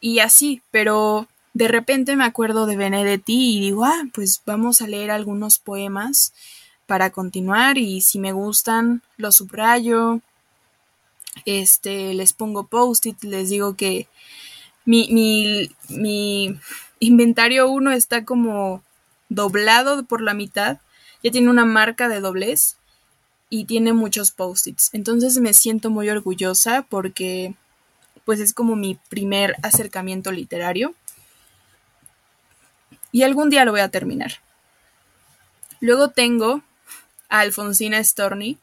y 0.00 0.20
así, 0.20 0.62
pero 0.70 1.28
de 1.52 1.68
repente 1.68 2.16
me 2.16 2.24
acuerdo 2.24 2.66
de 2.66 2.76
Benedetti 2.76 3.56
y 3.56 3.60
digo, 3.60 3.84
ah, 3.84 4.04
pues 4.12 4.42
vamos 4.46 4.82
a 4.82 4.86
leer 4.86 5.10
algunos 5.10 5.58
poemas 5.58 6.32
para 6.86 7.10
continuar 7.10 7.78
y 7.78 8.00
si 8.00 8.18
me 8.18 8.32
gustan 8.32 9.02
los 9.16 9.36
subrayo, 9.36 10.20
este, 11.44 12.14
les 12.14 12.32
pongo 12.32 12.66
post-it, 12.66 13.22
les 13.22 13.50
digo 13.50 13.76
que 13.76 14.08
mi, 14.84 15.08
mi, 15.12 15.70
mi 15.88 16.58
inventario 16.98 17.68
1 17.68 17.92
está 17.92 18.24
como 18.24 18.82
doblado 19.28 20.04
por 20.04 20.20
la 20.20 20.34
mitad, 20.34 20.78
ya 21.22 21.30
tiene 21.30 21.50
una 21.50 21.64
marca 21.64 22.08
de 22.08 22.20
doblez 22.20 22.76
y 23.48 23.64
tiene 23.64 23.92
muchos 23.92 24.30
post-its. 24.30 24.90
Entonces 24.92 25.38
me 25.38 25.54
siento 25.54 25.90
muy 25.90 26.08
orgullosa 26.08 26.86
porque 26.88 27.54
pues 28.24 28.40
es 28.40 28.54
como 28.54 28.76
mi 28.76 28.98
primer 29.08 29.56
acercamiento 29.62 30.30
literario. 30.32 30.94
Y 33.12 33.22
algún 33.22 33.50
día 33.50 33.64
lo 33.64 33.72
voy 33.72 33.80
a 33.80 33.88
terminar. 33.88 34.40
Luego 35.80 36.10
tengo 36.10 36.62
a 37.28 37.40
Alfonsina 37.40 38.02
Storni, 38.02 38.58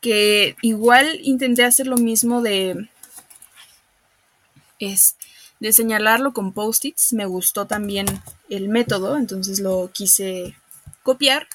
que 0.00 0.56
igual 0.62 1.20
intenté 1.22 1.64
hacer 1.64 1.86
lo 1.86 1.96
mismo 1.96 2.42
de 2.42 2.88
es 4.80 5.16
de 5.60 5.72
señalarlo 5.72 6.32
con 6.32 6.52
post-its. 6.52 7.12
Me 7.12 7.24
gustó 7.24 7.66
también 7.66 8.06
el 8.50 8.68
método, 8.68 9.16
entonces 9.16 9.60
lo 9.60 9.90
quise 9.92 10.56
copiar. 11.04 11.46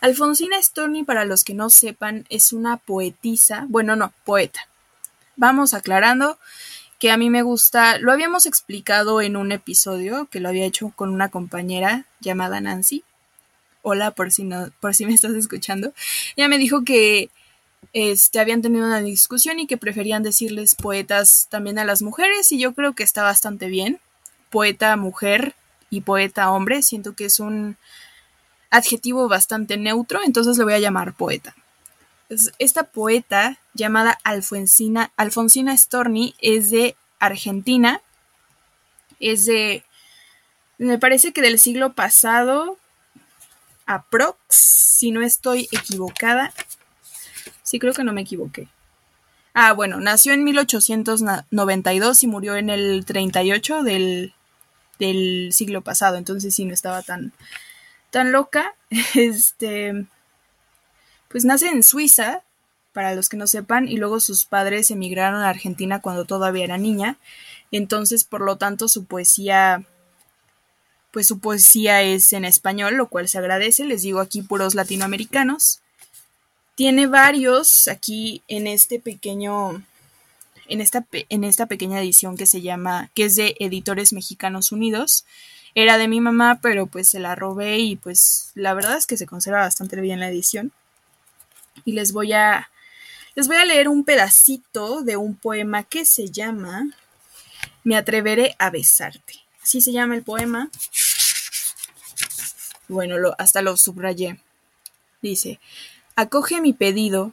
Alfonsina 0.00 0.60
Storni, 0.62 1.04
para 1.04 1.26
los 1.26 1.44
que 1.44 1.52
no 1.54 1.68
sepan, 1.68 2.26
es 2.30 2.54
una 2.54 2.78
poetisa, 2.78 3.66
bueno, 3.68 3.96
no, 3.96 4.14
poeta. 4.24 4.66
Vamos 5.36 5.74
aclarando 5.74 6.38
que 7.00 7.10
a 7.10 7.16
mí 7.16 7.30
me 7.30 7.42
gusta, 7.42 7.98
lo 7.98 8.12
habíamos 8.12 8.44
explicado 8.44 9.22
en 9.22 9.36
un 9.36 9.52
episodio 9.52 10.28
que 10.30 10.38
lo 10.38 10.50
había 10.50 10.66
hecho 10.66 10.92
con 10.94 11.08
una 11.08 11.30
compañera 11.30 12.04
llamada 12.20 12.60
Nancy. 12.60 13.02
Hola, 13.80 14.10
por 14.10 14.30
si 14.30 14.46
por 14.80 14.94
si 14.94 15.06
me 15.06 15.14
estás 15.14 15.32
escuchando. 15.32 15.94
Ella 16.36 16.48
me 16.48 16.58
dijo 16.58 16.84
que 16.84 17.30
este, 17.94 18.38
habían 18.38 18.60
tenido 18.60 18.84
una 18.84 19.00
discusión 19.00 19.58
y 19.58 19.66
que 19.66 19.78
preferían 19.78 20.22
decirles 20.22 20.74
poetas 20.74 21.46
también 21.48 21.78
a 21.78 21.86
las 21.86 22.02
mujeres 22.02 22.52
y 22.52 22.58
yo 22.58 22.74
creo 22.74 22.92
que 22.92 23.02
está 23.02 23.22
bastante 23.22 23.68
bien. 23.68 23.98
Poeta 24.50 24.94
mujer 24.96 25.54
y 25.88 26.02
poeta 26.02 26.50
hombre, 26.50 26.82
siento 26.82 27.14
que 27.14 27.24
es 27.24 27.40
un 27.40 27.78
adjetivo 28.68 29.26
bastante 29.26 29.78
neutro, 29.78 30.20
entonces 30.22 30.58
le 30.58 30.64
voy 30.64 30.74
a 30.74 30.78
llamar 30.78 31.14
poeta. 31.14 31.56
Esta 32.58 32.84
poeta 32.84 33.58
llamada 33.74 34.18
Alfonsina, 34.24 35.12
Alfonsina 35.16 35.76
Storni 35.76 36.34
es 36.40 36.70
de 36.70 36.96
Argentina, 37.18 38.02
es 39.20 39.46
de, 39.46 39.84
me 40.78 40.98
parece 40.98 41.32
que 41.32 41.42
del 41.42 41.58
siglo 41.58 41.92
pasado, 41.92 42.78
aprox, 43.86 44.38
si 44.48 45.10
no 45.10 45.22
estoy 45.22 45.68
equivocada. 45.72 46.52
Sí, 47.62 47.78
creo 47.78 47.92
que 47.92 48.04
no 48.04 48.12
me 48.12 48.22
equivoqué. 48.22 48.68
Ah, 49.52 49.72
bueno, 49.72 50.00
nació 50.00 50.32
en 50.32 50.44
1892 50.44 52.22
y 52.22 52.26
murió 52.26 52.56
en 52.56 52.70
el 52.70 53.04
38 53.04 53.82
del, 53.82 54.32
del 54.98 55.50
siglo 55.52 55.82
pasado, 55.82 56.16
entonces 56.16 56.54
sí 56.54 56.64
no 56.64 56.74
estaba 56.74 57.02
tan, 57.02 57.32
tan 58.10 58.32
loca. 58.32 58.74
Este, 59.14 60.06
pues 61.28 61.44
nace 61.44 61.68
en 61.68 61.82
Suiza, 61.82 62.42
para 62.92 63.14
los 63.14 63.28
que 63.28 63.36
no 63.36 63.46
sepan, 63.46 63.88
y 63.88 63.96
luego 63.96 64.20
sus 64.20 64.44
padres 64.44 64.90
emigraron 64.90 65.42
a 65.42 65.48
Argentina 65.48 66.00
cuando 66.00 66.24
todavía 66.24 66.64
era 66.64 66.78
niña. 66.78 67.18
Entonces, 67.70 68.24
por 68.24 68.40
lo 68.40 68.56
tanto, 68.56 68.88
su 68.88 69.04
poesía, 69.04 69.84
pues 71.10 71.26
su 71.26 71.38
poesía 71.38 72.02
es 72.02 72.32
en 72.32 72.44
español, 72.44 72.94
lo 72.94 73.08
cual 73.08 73.28
se 73.28 73.38
agradece. 73.38 73.84
Les 73.84 74.02
digo 74.02 74.20
aquí 74.20 74.42
puros 74.42 74.74
latinoamericanos. 74.74 75.80
Tiene 76.74 77.06
varios 77.06 77.88
aquí 77.88 78.42
en 78.48 78.66
este 78.66 78.98
pequeño, 78.98 79.84
en 80.66 80.80
esta, 80.80 81.06
en 81.12 81.44
esta 81.44 81.66
pequeña 81.66 82.00
edición 82.00 82.36
que 82.36 82.46
se 82.46 82.62
llama, 82.62 83.10
que 83.14 83.26
es 83.26 83.36
de 83.36 83.56
Editores 83.60 84.12
Mexicanos 84.12 84.72
Unidos 84.72 85.24
era 85.74 85.98
de 85.98 86.08
mi 86.08 86.20
mamá, 86.20 86.58
pero 86.60 86.86
pues 86.86 87.08
se 87.08 87.20
la 87.20 87.34
robé 87.34 87.78
y 87.78 87.96
pues 87.96 88.50
la 88.54 88.74
verdad 88.74 88.96
es 88.96 89.06
que 89.06 89.16
se 89.16 89.26
conserva 89.26 89.60
bastante 89.60 90.00
bien 90.00 90.20
la 90.20 90.28
edición. 90.28 90.72
Y 91.84 91.92
les 91.92 92.12
voy 92.12 92.32
a 92.32 92.69
les 93.34 93.46
voy 93.46 93.56
a 93.56 93.64
leer 93.64 93.88
un 93.88 94.04
pedacito 94.04 95.02
de 95.02 95.16
un 95.16 95.36
poema 95.36 95.82
que 95.84 96.04
se 96.04 96.30
llama 96.30 96.86
Me 97.84 97.96
atreveré 97.96 98.56
a 98.58 98.70
besarte. 98.70 99.34
Así 99.62 99.80
se 99.80 99.92
llama 99.92 100.16
el 100.16 100.22
poema. 100.22 100.70
Bueno, 102.88 103.18
lo, 103.18 103.34
hasta 103.38 103.62
lo 103.62 103.76
subrayé. 103.76 104.40
Dice, 105.22 105.60
acoge 106.16 106.60
mi 106.60 106.72
pedido, 106.72 107.32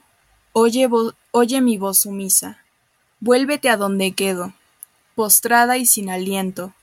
oye, 0.52 0.88
oye 1.30 1.60
mi 1.60 1.78
voz 1.78 2.00
sumisa, 2.00 2.62
vuélvete 3.18 3.70
a 3.70 3.76
donde 3.76 4.12
quedo, 4.12 4.52
postrada 5.14 5.78
y 5.78 5.86
sin 5.86 6.10
aliento, 6.10 6.74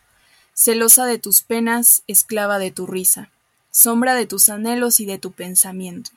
celosa 0.53 1.05
de 1.05 1.19
tus 1.19 1.41
penas, 1.41 2.03
esclava 2.07 2.57
de 2.57 2.71
tu 2.71 2.87
risa, 2.87 3.29
sombra 3.71 4.15
de 4.15 4.25
tus 4.25 4.49
anhelos 4.49 4.99
y 4.99 5.05
de 5.05 5.19
tu 5.19 5.31
pensamiento. 5.31 6.11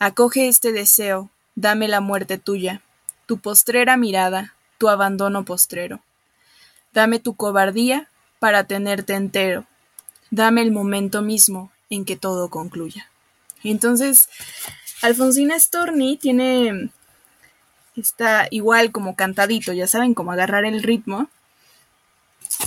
Acoge 0.00 0.48
este 0.48 0.72
deseo, 0.72 1.30
dame 1.58 1.88
la 1.88 2.00
muerte 2.00 2.38
tuya, 2.38 2.82
tu 3.26 3.38
postrera 3.38 3.96
mirada, 3.96 4.54
tu 4.78 4.88
abandono 4.88 5.44
postrero. 5.44 6.00
Dame 6.92 7.18
tu 7.18 7.34
cobardía 7.34 8.08
para 8.38 8.64
tenerte 8.64 9.14
entero. 9.14 9.66
Dame 10.30 10.62
el 10.62 10.70
momento 10.70 11.20
mismo 11.20 11.72
en 11.90 12.04
que 12.04 12.16
todo 12.16 12.48
concluya. 12.48 13.10
Entonces, 13.64 14.28
Alfonsina 15.02 15.58
Storni 15.58 16.16
tiene 16.16 16.90
está 17.96 18.46
igual 18.52 18.92
como 18.92 19.16
cantadito, 19.16 19.72
ya 19.72 19.88
saben, 19.88 20.14
como 20.14 20.30
agarrar 20.30 20.64
el 20.64 20.84
ritmo 20.84 21.28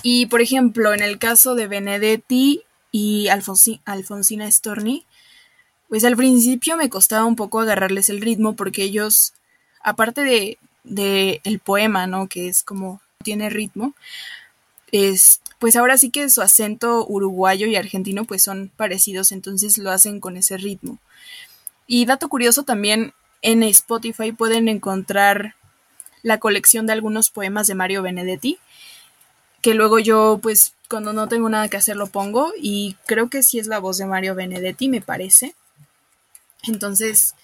y 0.04 0.25
por 0.25 0.41
ejemplo, 0.41 0.93
en 0.93 1.01
el 1.01 1.17
caso 1.17 1.56
de 1.56 1.67
Benedetti 1.67 2.63
y 2.91 3.30
Alfonsina 3.30 4.51
Storni, 4.51 5.06
pues 5.91 6.06
al 6.06 6.15
principio 6.15 6.77
me 6.77 6.89
costaba 6.89 7.25
un 7.25 7.36
poco 7.36 7.60
agarrarles 7.60 8.10
el 8.10 8.21
ritmo 8.21 8.56
porque 8.56 8.82
ellos, 8.82 9.34
aparte 9.84 10.23
de, 10.23 10.58
de 10.86 11.41
el 11.43 11.60
poema, 11.60 12.08
¿no? 12.08 12.30
Que 12.30 12.47
es 12.47 12.63
como 12.63 13.01
tiene 13.21 13.49
ritmo, 13.49 13.93
es, 14.93 15.41
pues 15.60 15.75
ahora 15.75 15.97
sí 15.97 16.10
que 16.10 16.30
su 16.30 16.41
acento 16.41 17.06
uruguayo 17.06 17.67
y 17.67 17.75
argentino 17.75 18.23
pues 18.23 18.41
son 18.41 18.71
parecidos, 18.77 19.34
entonces 19.34 19.77
lo 19.77 19.91
hacen 19.91 20.21
con 20.21 20.38
ese 20.38 20.56
ritmo. 20.56 20.97
Y 21.88 22.06
dato 22.06 22.30
curioso 22.30 22.63
también, 22.63 23.13
en 23.41 23.62
Spotify 23.62 24.32
pueden 24.32 24.69
encontrar 24.69 25.56
la 26.23 26.38
colección 26.39 26.88
de 26.88 26.93
algunos 26.93 27.32
poemas 27.32 27.67
de 27.67 27.75
Mario 27.75 28.01
Benedetti 28.01 28.60
que 29.62 29.73
luego 29.73 29.99
yo 29.99 30.39
pues 30.41 30.73
cuando 30.89 31.12
no 31.12 31.27
tengo 31.27 31.49
nada 31.49 31.67
que 31.67 31.75
hacer 31.75 31.97
lo 31.97 32.08
pongo 32.08 32.54
y 32.58 32.95
creo 33.08 33.30
que 33.30 33.43
sí 33.43 33.60
es 33.60 33.67
la 33.67 33.80
voz 33.80 33.97
de 33.97 34.06
Mario 34.06 34.36
Benedetti, 34.36 34.88
me 34.88 35.01
parece. 35.01 35.54
Entonces, 36.63 37.36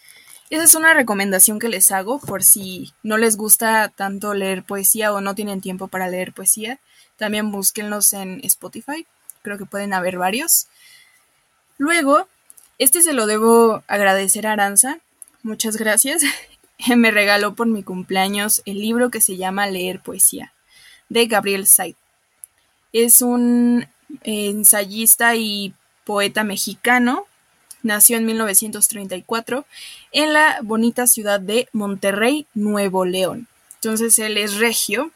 esa 0.50 0.64
es 0.64 0.76
una 0.76 0.94
recomendación 0.94 1.60
que 1.60 1.70
les 1.70 1.92
hago 1.92 2.20
por 2.20 2.44
si 2.44 2.94
no 3.04 3.18
les 3.18 3.36
gusta 3.36 3.90
tanto 3.90 4.34
leer 4.34 4.64
poesía 4.64 5.14
o 5.14 5.22
no 5.22 5.36
tienen 5.36 5.62
tiempo 5.62 5.88
para 5.88 6.10
leer 6.10 6.34
poesía. 6.34 6.80
También 7.18 7.52
búsquenlos 7.52 8.14
en 8.14 8.40
Spotify, 8.44 9.06
creo 9.42 9.58
que 9.58 9.66
pueden 9.66 9.94
haber 9.94 10.18
varios. 10.18 10.68
Luego, 11.78 12.28
este 12.80 13.02
se 13.02 13.14
lo 13.14 13.26
debo 13.26 13.84
agradecer 13.88 14.48
a 14.48 14.54
Aranza, 14.54 15.00
muchas 15.44 15.78
gracias. 15.78 16.24
me 16.96 17.12
regaló 17.12 17.56
por 17.56 17.68
mi 17.68 17.84
cumpleaños 17.84 18.62
el 18.66 18.80
libro 18.80 19.10
que 19.10 19.22
se 19.22 19.38
llama 19.38 19.68
Leer 19.68 20.00
Poesía, 20.00 20.54
de 21.10 21.26
Gabriel 21.28 21.68
Said. 21.68 21.96
Es 22.94 23.22
un 23.22 23.88
ensayista 24.24 25.36
y 25.36 25.74
poeta 26.06 26.44
mexicano. 26.44 27.26
Nació 27.88 28.18
en 28.18 28.26
1934 28.26 29.66
en 30.12 30.34
la 30.34 30.60
bonita 30.62 31.08
ciudad 31.08 31.40
de 31.40 31.70
Monterrey, 31.72 32.46
Nuevo 32.54 33.06
León. 33.06 33.48
Entonces 33.76 34.20
él 34.20 34.36
es 34.36 34.58
regio. 34.58 35.12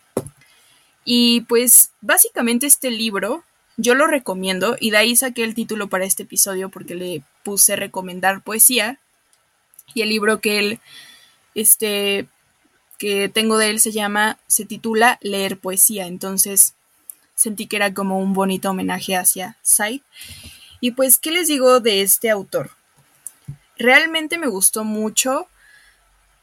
Y 1.04 1.42
pues 1.42 1.92
básicamente 2.00 2.68
este 2.68 2.90
libro 2.90 3.44
yo 3.76 3.94
lo 3.94 4.08
recomiendo 4.08 4.78
y 4.80 4.92
de 4.92 4.98
ahí 4.98 5.18
saqué 5.18 5.44
el 5.44 5.54
título 5.54 5.90
para 5.90 6.06
este 6.06 6.24
episodio 6.24 6.70
porque 6.70 6.96
le 6.96 7.24
puse 7.44 7.76
recomendar 7.76 8.42
poesía. 8.42 9.00
Y 9.94 10.04
el 10.04 10.08
libro 10.08 10.40
que 10.40 10.60
él, 10.60 10.80
este, 11.56 12.30
que 12.98 13.28
tengo 13.28 13.58
de 13.58 13.70
él 13.70 13.82
se 13.82 13.92
llama, 13.92 14.40
se 14.48 14.64
titula 14.64 15.20
Leer 15.22 15.58
Poesía. 15.58 16.08
Entonces 16.08 16.74
sentí 17.36 17.68
que 17.68 17.76
era 17.76 17.94
como 17.94 18.18
un 18.18 18.32
bonito 18.32 18.70
homenaje 18.70 19.18
hacia 19.18 19.58
Said. 19.62 20.00
Y 20.82 20.92
pues, 20.92 21.18
¿qué 21.18 21.32
les 21.32 21.48
digo 21.48 21.80
de 21.80 22.02
este 22.02 22.30
autor? 22.30 22.72
Realmente 23.78 24.38
me 24.38 24.48
gustó 24.48 24.84
mucho 24.84 25.48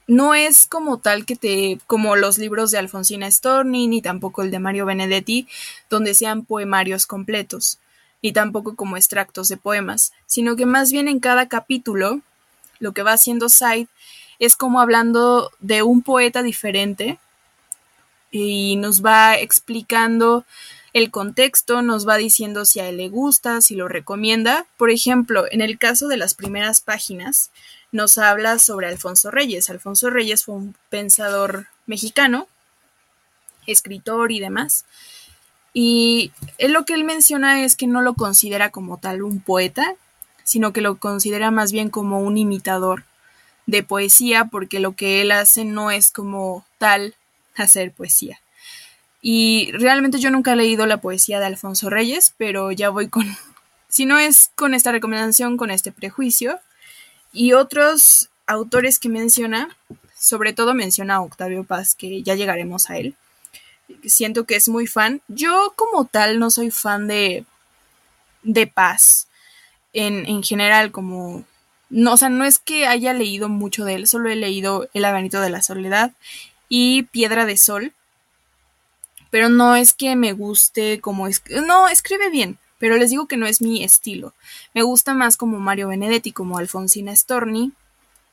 no 0.09 0.35
es 0.35 0.67
como 0.67 0.99
tal 0.99 1.27
que 1.27 1.37
te, 1.37 1.79
como 1.87 2.17
los 2.17 2.39
libros 2.39 2.71
de 2.71 2.79
Alfonsina 2.79 3.31
Storni, 3.31 3.87
ni 3.87 4.01
tampoco 4.01 4.43
el 4.43 4.51
de 4.51 4.59
Mario 4.59 4.87
Benedetti, 4.87 5.47
donde 5.91 6.15
sean 6.15 6.47
poemarios 6.47 7.07
completos, 7.07 7.79
ni 8.23 8.33
tampoco 8.33 8.75
como 8.75 8.97
extractos 8.97 9.49
de 9.49 9.59
poemas, 9.59 10.13
sino 10.25 10.57
que 10.57 10.65
más 10.65 10.91
bien 10.91 11.09
en 11.09 11.21
cada 11.21 11.47
capítulo, 11.47 12.23
lo 12.79 12.93
que 12.93 13.03
va 13.03 13.13
haciendo 13.13 13.51
Side 13.51 13.89
es 14.39 14.57
como 14.57 14.81
hablando 14.81 15.51
de 15.61 15.83
un 15.83 16.01
poeta 16.01 16.43
diferente 16.43 17.19
y 18.31 18.77
nos 18.77 19.05
va 19.05 19.37
explicando 19.37 20.47
el 20.99 21.11
contexto, 21.11 21.83
nos 21.83 22.07
va 22.07 22.17
diciendo 22.17 22.65
si 22.65 22.81
a 22.81 22.89
él 22.89 22.99
le 22.99 23.09
gusta, 23.09 23.61
si 23.61 23.75
lo 23.75 23.89
recomienda. 23.89 24.67
Por 24.77 24.91
ejemplo, 24.91 25.45
en 25.51 25.61
el 25.61 25.79
caso 25.79 26.09
de 26.09 26.17
las 26.17 26.35
primeras 26.35 26.81
páginas, 26.81 27.51
nos 27.93 28.19
habla 28.19 28.59
sobre 28.59 28.89
Alfonso 28.89 29.31
Reyes. 29.31 29.71
Alfonso 29.71 30.11
Reyes 30.11 30.45
fue 30.45 30.57
un 30.57 30.75
pensador 30.91 31.69
mexicano, 31.87 32.49
escritor 33.67 34.33
y 34.33 34.41
demás. 34.41 34.85
Y 35.73 36.33
él, 36.59 36.73
lo 36.73 36.85
que 36.85 36.95
él 36.95 37.05
menciona 37.05 37.65
es 37.65 37.77
que 37.77 37.87
no 37.87 38.03
lo 38.03 38.15
considera 38.15 38.71
como 38.71 38.99
tal 38.99 39.23
un 39.23 39.41
poeta, 39.41 39.95
sino 40.45 40.73
que 40.73 40.81
lo 40.81 40.97
considera 40.97 41.51
más 41.51 41.73
bien 41.73 41.91
como 41.91 42.21
un 42.21 42.37
imitador 42.37 43.05
de 43.67 43.83
poesía, 43.83 44.47
porque 44.47 44.81
lo 44.81 44.93
que 44.93 45.21
él 45.23 45.31
hace 45.31 45.65
no 45.65 45.91
es 45.91 46.11
como 46.11 46.65
tal 46.79 47.15
hacer 47.55 47.93
poesía. 47.93 48.41
Y 49.21 49.73
realmente 49.73 50.21
yo 50.21 50.31
nunca 50.31 50.53
he 50.53 50.57
leído 50.57 50.87
la 50.87 51.01
poesía 51.01 51.41
de 51.41 51.47
Alfonso 51.47 51.91
Reyes, 51.91 52.35
pero 52.37 52.71
ya 52.73 52.91
voy 52.91 53.09
con, 53.09 53.27
si 53.89 54.07
no 54.07 54.19
es 54.19 54.51
con 54.55 54.75
esta 54.75 54.93
recomendación, 54.93 55.57
con 55.57 55.71
este 55.71 55.93
prejuicio. 55.93 56.61
Y 57.33 57.53
otros 57.53 58.31
autores 58.47 58.99
que 58.99 59.09
menciona, 59.09 59.77
sobre 60.19 60.53
todo 60.53 60.75
menciona 60.75 61.17
a 61.17 61.21
Octavio 61.21 61.65
Paz, 61.65 61.95
que 61.95 62.23
ya 62.23 62.35
llegaremos 62.35 62.91
a 62.91 62.99
él. 62.99 63.15
Siento 64.05 64.45
que 64.45 64.57
es 64.57 64.69
muy 64.69 64.87
fan. 64.87 65.21
Yo 65.29 65.73
como 65.77 66.05
tal 66.07 66.39
no 66.39 66.51
soy 66.51 66.71
fan 66.71 67.07
de, 67.09 67.45
de 68.43 68.67
Paz. 68.67 69.29
En, 69.93 70.27
en 70.27 70.43
general, 70.43 70.93
como... 70.93 71.45
No, 71.91 72.13
o 72.13 72.17
sea, 72.19 72.29
no 72.29 72.45
es 72.45 72.59
que 72.59 72.87
haya 72.87 73.15
leído 73.15 73.49
mucho 73.49 73.87
de 73.87 73.95
él, 73.95 74.07
solo 74.07 74.29
he 74.29 74.37
leído 74.37 74.91
El 74.93 75.03
laberinto 75.03 75.41
de 75.41 75.49
la 75.49 75.63
soledad 75.63 76.13
y 76.69 77.05
Piedra 77.05 77.47
de 77.47 77.57
Sol. 77.57 77.95
Pero 79.31 79.49
no 79.49 79.77
es 79.77 79.93
que 79.95 80.17
me 80.17 80.33
guste 80.33 81.01
como... 81.01 81.27
Es, 81.27 81.43
no, 81.67 81.89
escribe 81.89 82.31
bien, 82.31 82.59
pero 82.79 82.97
les 82.97 83.11
digo 83.11 83.27
que 83.27 83.37
no 83.37 83.47
es 83.47 83.61
mi 83.61 83.85
estilo. 83.85 84.35
Me 84.75 84.83
gusta 84.83 85.15
más 85.15 85.37
como 85.37 85.59
Mario 85.59 85.89
Benedetti, 85.89 86.33
como 86.33 86.59
Alfonsina 86.59 87.15
Storni, 87.15 87.73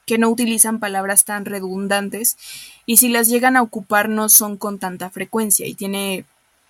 que 0.05 0.17
no 0.17 0.29
utilizan 0.29 0.79
palabras 0.79 1.25
tan 1.25 1.45
redundantes 1.45 2.37
y 2.85 2.97
si 2.97 3.09
las 3.09 3.27
llegan 3.27 3.57
a 3.57 3.61
ocupar 3.61 4.07
no 4.07 4.29
son 4.29 4.57
con 4.57 4.79
tanta 4.79 5.09
frecuencia 5.09 5.65
y 5.65 5.73
tiene 5.73 6.25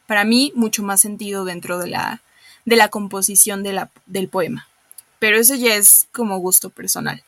para 0.07 0.23
mí 0.23 0.53
mucho 0.55 0.83
más 0.83 1.01
sentido 1.01 1.45
dentro 1.45 1.77
de 1.79 1.88
la, 1.88 2.21
de 2.63 2.75
la 2.75 2.89
composición 2.89 3.63
de 3.63 3.73
la, 3.73 3.91
del 4.05 4.29
poema. 4.29 4.67
Pero 5.19 5.38
eso 5.38 5.55
ya 5.55 5.75
es 5.75 6.07
como 6.11 6.38
gusto 6.38 6.69
personal. 6.69 7.23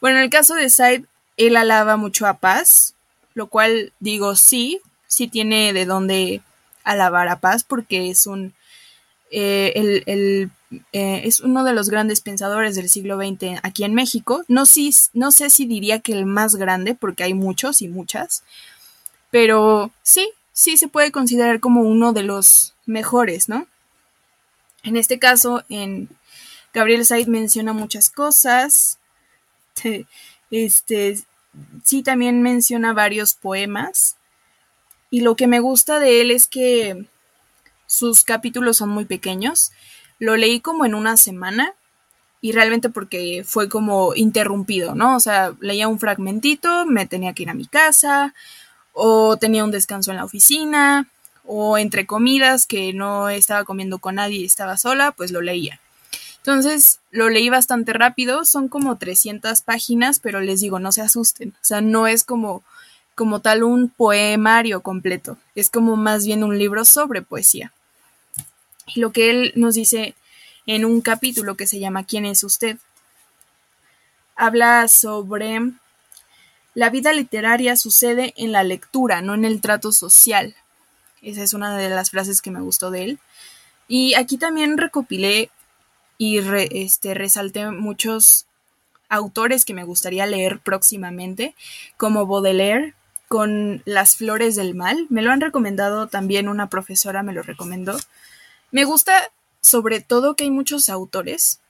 Bueno, 0.00 0.18
en 0.18 0.24
el 0.24 0.30
caso 0.30 0.54
de 0.54 0.70
Said, 0.70 1.04
él 1.36 1.56
alaba 1.56 1.96
mucho 1.96 2.26
a 2.26 2.34
Paz, 2.34 2.94
lo 3.34 3.48
cual 3.48 3.92
digo 4.00 4.36
sí, 4.36 4.80
sí 5.10 5.26
tiene 5.26 5.72
de 5.72 5.84
dónde 5.84 6.40
alabar 6.84 7.28
a 7.28 7.40
Paz 7.40 7.64
porque 7.64 8.10
es 8.10 8.26
un 8.26 8.54
eh, 9.32 9.72
el, 10.06 10.50
eh, 10.92 11.22
es 11.24 11.40
uno 11.40 11.64
de 11.64 11.72
los 11.72 11.90
grandes 11.90 12.20
pensadores 12.20 12.76
del 12.76 12.88
siglo 12.88 13.16
XX 13.16 13.60
aquí 13.62 13.84
en 13.84 13.94
México. 13.94 14.44
No, 14.48 14.66
si, 14.66 14.94
no 15.12 15.32
sé 15.32 15.50
si 15.50 15.66
diría 15.66 15.98
que 15.98 16.12
el 16.12 16.26
más 16.26 16.56
grande, 16.56 16.94
porque 16.94 17.24
hay 17.24 17.34
muchos 17.34 17.82
y 17.82 17.88
muchas, 17.88 18.44
pero 19.30 19.90
sí, 20.02 20.28
sí 20.52 20.76
se 20.76 20.88
puede 20.88 21.12
considerar 21.12 21.60
como 21.60 21.82
uno 21.82 22.12
de 22.12 22.22
los 22.22 22.74
mejores, 22.86 23.48
¿no? 23.48 23.66
En 24.82 24.96
este 24.96 25.18
caso, 25.18 25.64
en 25.68 26.08
Gabriel 26.72 27.04
Said 27.04 27.26
menciona 27.26 27.72
muchas 27.72 28.10
cosas. 28.10 28.98
Este, 30.52 31.16
sí, 31.84 32.02
también 32.02 32.42
menciona 32.42 32.92
varios 32.92 33.34
poemas. 33.34 34.16
Y 35.10 35.20
lo 35.20 35.36
que 35.36 35.46
me 35.46 35.60
gusta 35.60 35.98
de 35.98 36.20
él 36.20 36.30
es 36.30 36.46
que 36.46 37.06
sus 37.86 38.24
capítulos 38.24 38.76
son 38.76 38.90
muy 38.90 39.04
pequeños. 39.04 39.72
Lo 40.18 40.36
leí 40.36 40.60
como 40.60 40.84
en 40.84 40.94
una 40.94 41.16
semana 41.16 41.74
y 42.40 42.52
realmente 42.52 42.88
porque 42.88 43.44
fue 43.44 43.68
como 43.68 44.14
interrumpido, 44.14 44.94
¿no? 44.94 45.16
O 45.16 45.20
sea, 45.20 45.54
leía 45.60 45.88
un 45.88 45.98
fragmentito, 45.98 46.86
me 46.86 47.06
tenía 47.06 47.32
que 47.32 47.42
ir 47.42 47.50
a 47.50 47.54
mi 47.54 47.66
casa 47.66 48.34
o 48.92 49.36
tenía 49.36 49.64
un 49.64 49.70
descanso 49.70 50.10
en 50.10 50.18
la 50.18 50.24
oficina 50.24 51.08
o 51.44 51.78
entre 51.78 52.06
comidas 52.06 52.66
que 52.66 52.92
no 52.92 53.28
estaba 53.28 53.64
comiendo 53.64 53.98
con 53.98 54.14
nadie 54.16 54.38
y 54.38 54.44
estaba 54.44 54.76
sola, 54.76 55.12
pues 55.12 55.32
lo 55.32 55.42
leía. 55.42 55.80
Entonces 56.38 57.00
lo 57.10 57.28
leí 57.28 57.50
bastante 57.50 57.92
rápido, 57.92 58.44
son 58.44 58.68
como 58.68 58.96
300 58.96 59.60
páginas, 59.60 60.20
pero 60.20 60.40
les 60.40 60.60
digo, 60.60 60.78
no 60.78 60.92
se 60.92 61.02
asusten, 61.02 61.50
o 61.50 61.64
sea, 61.64 61.80
no 61.82 62.06
es 62.06 62.24
como 62.24 62.62
como 63.20 63.40
tal 63.40 63.64
un 63.64 63.90
poemario 63.90 64.80
completo, 64.80 65.36
es 65.54 65.68
como 65.68 65.94
más 65.96 66.24
bien 66.24 66.42
un 66.42 66.58
libro 66.58 66.86
sobre 66.86 67.20
poesía. 67.20 67.70
Y 68.94 69.00
lo 69.00 69.12
que 69.12 69.28
él 69.28 69.52
nos 69.56 69.74
dice 69.74 70.14
en 70.64 70.86
un 70.86 71.02
capítulo 71.02 71.54
que 71.54 71.66
se 71.66 71.78
llama 71.78 72.04
¿Quién 72.04 72.24
es 72.24 72.42
usted? 72.44 72.78
Habla 74.36 74.88
sobre 74.88 75.60
la 76.72 76.88
vida 76.88 77.12
literaria 77.12 77.76
sucede 77.76 78.32
en 78.38 78.52
la 78.52 78.64
lectura, 78.64 79.20
no 79.20 79.34
en 79.34 79.44
el 79.44 79.60
trato 79.60 79.92
social. 79.92 80.56
Esa 81.20 81.42
es 81.42 81.52
una 81.52 81.76
de 81.76 81.90
las 81.90 82.08
frases 82.08 82.40
que 82.40 82.50
me 82.50 82.62
gustó 82.62 82.90
de 82.90 83.04
él. 83.04 83.18
Y 83.86 84.14
aquí 84.14 84.38
también 84.38 84.78
recopilé 84.78 85.50
y 86.16 86.38
este, 86.38 87.12
resalté 87.12 87.70
muchos 87.70 88.46
autores 89.10 89.66
que 89.66 89.74
me 89.74 89.84
gustaría 89.84 90.24
leer 90.24 90.58
próximamente, 90.60 91.54
como 91.98 92.24
Baudelaire, 92.24 92.94
con 93.30 93.80
Las 93.84 94.16
Flores 94.16 94.56
del 94.56 94.74
Mal. 94.74 95.06
Me 95.08 95.22
lo 95.22 95.30
han 95.30 95.40
recomendado 95.40 96.08
también 96.08 96.48
una 96.48 96.68
profesora, 96.68 97.22
me 97.22 97.32
lo 97.32 97.44
recomendó. 97.44 97.96
Me 98.72 98.82
gusta 98.82 99.30
sobre 99.60 100.00
todo 100.00 100.34
que 100.34 100.42
hay 100.42 100.50
muchos 100.50 100.88
autores. 100.88 101.60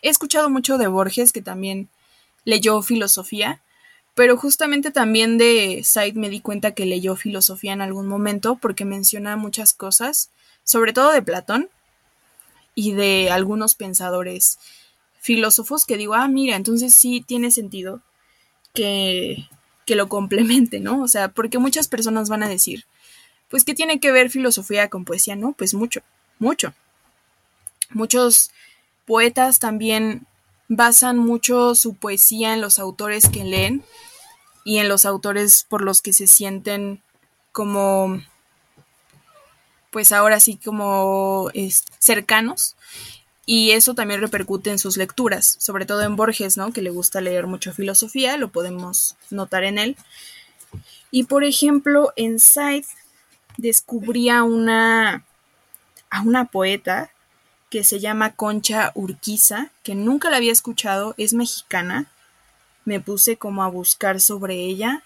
He 0.00 0.10
escuchado 0.10 0.48
mucho 0.48 0.78
de 0.78 0.86
Borges, 0.86 1.32
que 1.32 1.42
también 1.42 1.88
leyó 2.44 2.82
filosofía, 2.82 3.60
pero 4.14 4.36
justamente 4.36 4.92
también 4.92 5.38
de 5.38 5.82
Said 5.82 6.14
me 6.14 6.30
di 6.30 6.40
cuenta 6.40 6.70
que 6.70 6.86
leyó 6.86 7.16
filosofía 7.16 7.72
en 7.72 7.80
algún 7.82 8.06
momento 8.06 8.54
porque 8.54 8.84
menciona 8.84 9.36
muchas 9.36 9.72
cosas, 9.72 10.30
sobre 10.62 10.92
todo 10.92 11.10
de 11.10 11.20
Platón 11.20 11.68
y 12.76 12.92
de 12.92 13.32
algunos 13.32 13.74
pensadores 13.74 14.60
filósofos 15.20 15.84
que 15.84 15.96
digo, 15.96 16.14
ah, 16.14 16.28
mira, 16.28 16.54
entonces 16.54 16.94
sí 16.94 17.24
tiene 17.26 17.50
sentido 17.50 18.02
que, 18.72 19.48
que 19.86 19.96
lo 19.96 20.08
complemente, 20.08 20.80
¿no? 20.80 21.02
O 21.02 21.08
sea, 21.08 21.28
porque 21.28 21.58
muchas 21.58 21.88
personas 21.88 22.28
van 22.28 22.42
a 22.42 22.48
decir, 22.48 22.84
pues, 23.48 23.64
¿qué 23.64 23.74
tiene 23.74 24.00
que 24.00 24.12
ver 24.12 24.28
filosofía 24.28 24.90
con 24.90 25.04
poesía? 25.04 25.36
No, 25.36 25.52
pues 25.52 25.72
mucho 25.72 26.02
mucho. 26.38 26.74
Muchos 27.90 28.50
poetas 29.04 29.58
también 29.58 30.26
basan 30.68 31.18
mucho 31.18 31.74
su 31.74 31.94
poesía 31.94 32.54
en 32.54 32.60
los 32.60 32.78
autores 32.78 33.28
que 33.28 33.44
leen 33.44 33.84
y 34.64 34.78
en 34.78 34.88
los 34.88 35.04
autores 35.04 35.64
por 35.68 35.82
los 35.82 36.02
que 36.02 36.12
se 36.12 36.26
sienten 36.26 37.02
como 37.52 38.20
pues 39.90 40.10
ahora 40.12 40.40
sí 40.40 40.58
como 40.62 41.50
cercanos 42.00 42.76
y 43.46 43.70
eso 43.70 43.94
también 43.94 44.20
repercute 44.20 44.70
en 44.70 44.80
sus 44.80 44.96
lecturas, 44.96 45.56
sobre 45.60 45.86
todo 45.86 46.02
en 46.02 46.16
Borges, 46.16 46.56
¿no? 46.56 46.72
Que 46.72 46.82
le 46.82 46.90
gusta 46.90 47.20
leer 47.20 47.46
mucho 47.46 47.72
filosofía, 47.72 48.36
lo 48.36 48.48
podemos 48.48 49.16
notar 49.30 49.62
en 49.62 49.78
él. 49.78 49.96
Y 51.12 51.24
por 51.24 51.44
ejemplo, 51.44 52.12
en 52.16 52.40
Side 52.40 52.86
descubría 53.56 54.42
una 54.42 55.24
a 56.10 56.22
una 56.22 56.46
poeta 56.46 57.10
que 57.70 57.84
se 57.84 58.00
llama 58.00 58.34
Concha 58.34 58.90
Urquiza, 58.94 59.70
que 59.84 59.94
nunca 59.94 60.28
la 60.28 60.38
había 60.38 60.52
escuchado, 60.52 61.14
es 61.16 61.32
mexicana. 61.32 62.10
Me 62.84 63.00
puse 63.00 63.36
como 63.36 63.62
a 63.62 63.68
buscar 63.68 64.20
sobre 64.20 64.56
ella 64.56 65.04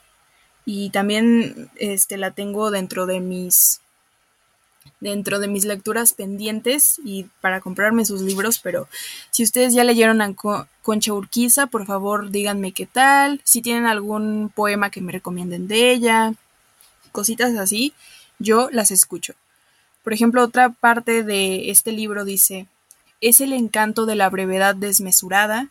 y 0.64 0.90
también 0.90 1.70
este 1.76 2.16
la 2.16 2.30
tengo 2.30 2.70
dentro 2.70 3.06
de 3.06 3.20
mis 3.20 3.80
dentro 5.00 5.38
de 5.38 5.48
mis 5.48 5.64
lecturas 5.64 6.12
pendientes 6.12 7.00
y 7.04 7.26
para 7.40 7.60
comprarme 7.60 8.04
sus 8.04 8.22
libros, 8.22 8.58
pero 8.58 8.88
si 9.30 9.42
ustedes 9.42 9.74
ya 9.74 9.84
leyeron 9.84 10.20
a 10.22 10.34
Concha 10.82 11.12
Urquiza, 11.12 11.66
por 11.66 11.86
favor 11.86 12.30
díganme 12.30 12.72
qué 12.72 12.86
tal, 12.86 13.40
si 13.44 13.62
tienen 13.62 13.86
algún 13.86 14.50
poema 14.54 14.90
que 14.90 15.00
me 15.00 15.12
recomienden 15.12 15.68
de 15.68 15.92
ella, 15.92 16.34
cositas 17.12 17.56
así, 17.56 17.92
yo 18.38 18.68
las 18.70 18.90
escucho. 18.90 19.34
Por 20.02 20.12
ejemplo, 20.12 20.42
otra 20.42 20.70
parte 20.70 21.22
de 21.22 21.70
este 21.70 21.92
libro 21.92 22.24
dice, 22.24 22.66
es 23.20 23.40
el 23.40 23.52
encanto 23.52 24.06
de 24.06 24.16
la 24.16 24.30
brevedad 24.30 24.74
desmesurada, 24.74 25.68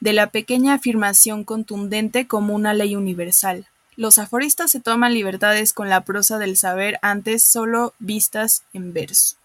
de 0.00 0.12
la 0.12 0.28
pequeña 0.28 0.74
afirmación 0.74 1.44
contundente 1.44 2.26
como 2.26 2.54
una 2.54 2.74
ley 2.74 2.96
universal. 2.96 3.66
Los 4.00 4.18
aforistas 4.18 4.70
se 4.70 4.80
toman 4.80 5.12
libertades 5.12 5.74
con 5.74 5.90
la 5.90 6.06
prosa 6.06 6.38
del 6.38 6.56
saber 6.56 6.98
antes 7.02 7.42
solo 7.42 7.92
vistas 7.98 8.62
en 8.72 8.94
verso. 8.94 9.36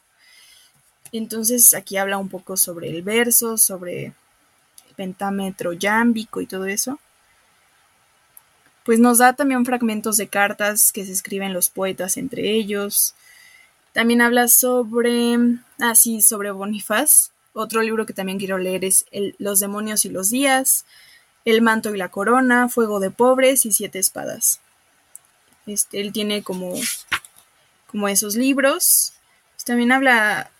Entonces 1.12 1.74
aquí 1.74 1.98
habla 1.98 2.18
un 2.18 2.30
poco 2.30 2.56
sobre 2.56 2.90
el 2.90 3.02
verso, 3.02 3.58
sobre 3.58 4.06
el 4.06 4.96
pentámetro 4.96 5.74
yámbico 5.74 6.40
y 6.40 6.48
todo 6.48 6.68
eso. 6.68 7.00
Pues 8.86 8.98
nos 8.98 9.18
da 9.18 9.34
también 9.34 9.66
fragmentos 9.66 10.16
de 10.16 10.30
cartas 10.30 10.94
que 10.94 11.06
se 11.06 11.12
escriben 11.12 11.54
los 11.54 11.70
poetas 11.70 12.16
entre 12.16 12.54
ellos. 12.54 13.14
También 13.92 14.22
habla 14.22 14.48
sobre, 14.48 15.38
ah 15.82 15.96
sí, 15.96 16.22
sobre 16.22 16.52
Bonifaz. 16.52 17.32
Otro 17.52 17.82
libro 17.82 18.06
que 18.06 18.14
también 18.14 18.40
quiero 18.40 18.58
leer 18.58 18.86
es 18.86 19.06
Los 19.38 19.60
demonios 19.60 20.06
y 20.06 20.10
los 20.12 20.30
días. 20.30 20.86
El 21.46 21.62
manto 21.62 21.94
y 21.94 21.98
la 21.98 22.10
corona, 22.10 22.70
Fuego 22.70 23.00
de 23.00 23.12
pobres 23.12 23.66
y 23.66 23.72
Siete 23.72 24.00
espadas. 24.00 24.60
Este, 25.66 26.02
él 26.02 26.12
tiene 26.12 26.44
como, 26.44 26.74
como 27.88 28.08
esos 28.08 28.36
libros. 28.36 29.14
Pues 29.54 29.64
también 29.64 29.92
habla, 29.92 30.52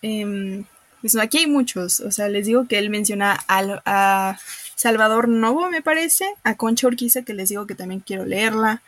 pues 1.02 1.16
aquí 1.18 1.40
hay 1.40 1.48
muchos, 1.48 2.00
o 2.00 2.12
sea, 2.12 2.30
les 2.30 2.46
digo 2.46 2.68
que 2.68 2.78
él 2.78 2.90
menciona 2.90 3.44
a 3.48 4.38
Salvador 4.76 5.30
Novo, 5.30 5.70
me 5.70 5.82
parece, 5.82 6.26
a 6.44 6.56
Concha 6.56 6.88
Urquiza, 6.88 7.24
que 7.24 7.34
les 7.34 7.50
digo 7.50 7.66
que 7.66 7.76
también 7.76 8.02
quiero 8.02 8.26
leerla. 8.26 8.82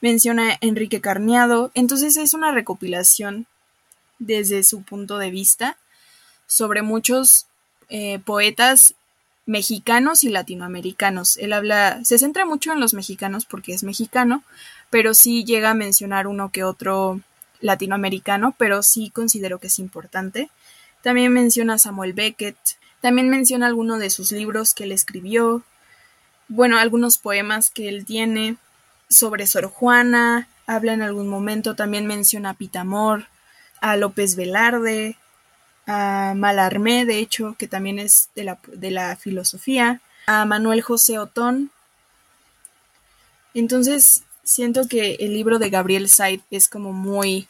Menciona 0.00 0.52
a 0.52 0.58
Enrique 0.60 1.00
Carniado. 1.00 1.70
Entonces 1.74 2.16
es 2.16 2.34
una 2.34 2.52
recopilación 2.52 3.46
desde 4.18 4.64
su 4.64 4.82
punto 4.82 5.18
de 5.18 5.30
vista 5.30 5.76
sobre 6.46 6.82
muchos 6.82 7.46
eh, 7.88 8.18
poetas 8.20 8.94
mexicanos 9.46 10.24
y 10.24 10.28
latinoamericanos. 10.28 11.36
Él 11.36 11.52
habla, 11.52 12.04
se 12.04 12.18
centra 12.18 12.44
mucho 12.44 12.72
en 12.72 12.80
los 12.80 12.94
mexicanos 12.94 13.46
porque 13.46 13.72
es 13.72 13.84
mexicano, 13.84 14.42
pero 14.90 15.14
sí 15.14 15.44
llega 15.44 15.70
a 15.70 15.74
mencionar 15.74 16.26
uno 16.26 16.50
que 16.50 16.64
otro 16.64 17.20
latinoamericano, 17.60 18.54
pero 18.58 18.82
sí 18.82 19.10
considero 19.10 19.58
que 19.58 19.68
es 19.68 19.78
importante. 19.78 20.50
También 21.02 21.32
menciona 21.32 21.74
a 21.74 21.78
Samuel 21.78 22.12
Beckett, 22.12 22.56
también 23.00 23.28
menciona 23.28 23.66
algunos 23.66 24.00
de 24.00 24.10
sus 24.10 24.32
libros 24.32 24.74
que 24.74 24.84
él 24.84 24.92
escribió, 24.92 25.62
bueno, 26.48 26.78
algunos 26.78 27.18
poemas 27.18 27.70
que 27.70 27.88
él 27.88 28.04
tiene 28.04 28.56
sobre 29.08 29.46
Sor 29.46 29.66
Juana, 29.66 30.48
habla 30.66 30.92
en 30.92 31.02
algún 31.02 31.28
momento, 31.28 31.74
también 31.74 32.06
menciona 32.06 32.50
a 32.50 32.54
Pitamor, 32.54 33.26
a 33.80 33.96
López 33.96 34.36
Velarde, 34.36 35.16
a 35.86 36.34
Malarmé, 36.36 37.06
de 37.06 37.18
hecho, 37.18 37.54
que 37.58 37.68
también 37.68 37.98
es 37.98 38.28
de 38.34 38.44
la, 38.44 38.58
de 38.66 38.90
la 38.90 39.16
filosofía, 39.16 40.00
a 40.26 40.44
Manuel 40.44 40.82
José 40.82 41.18
Otón. 41.18 41.70
Entonces, 43.54 44.24
siento 44.42 44.88
que 44.88 45.16
el 45.20 45.32
libro 45.32 45.58
de 45.58 45.70
Gabriel 45.70 46.08
Said 46.08 46.40
es 46.50 46.68
como 46.68 46.92
muy 46.92 47.48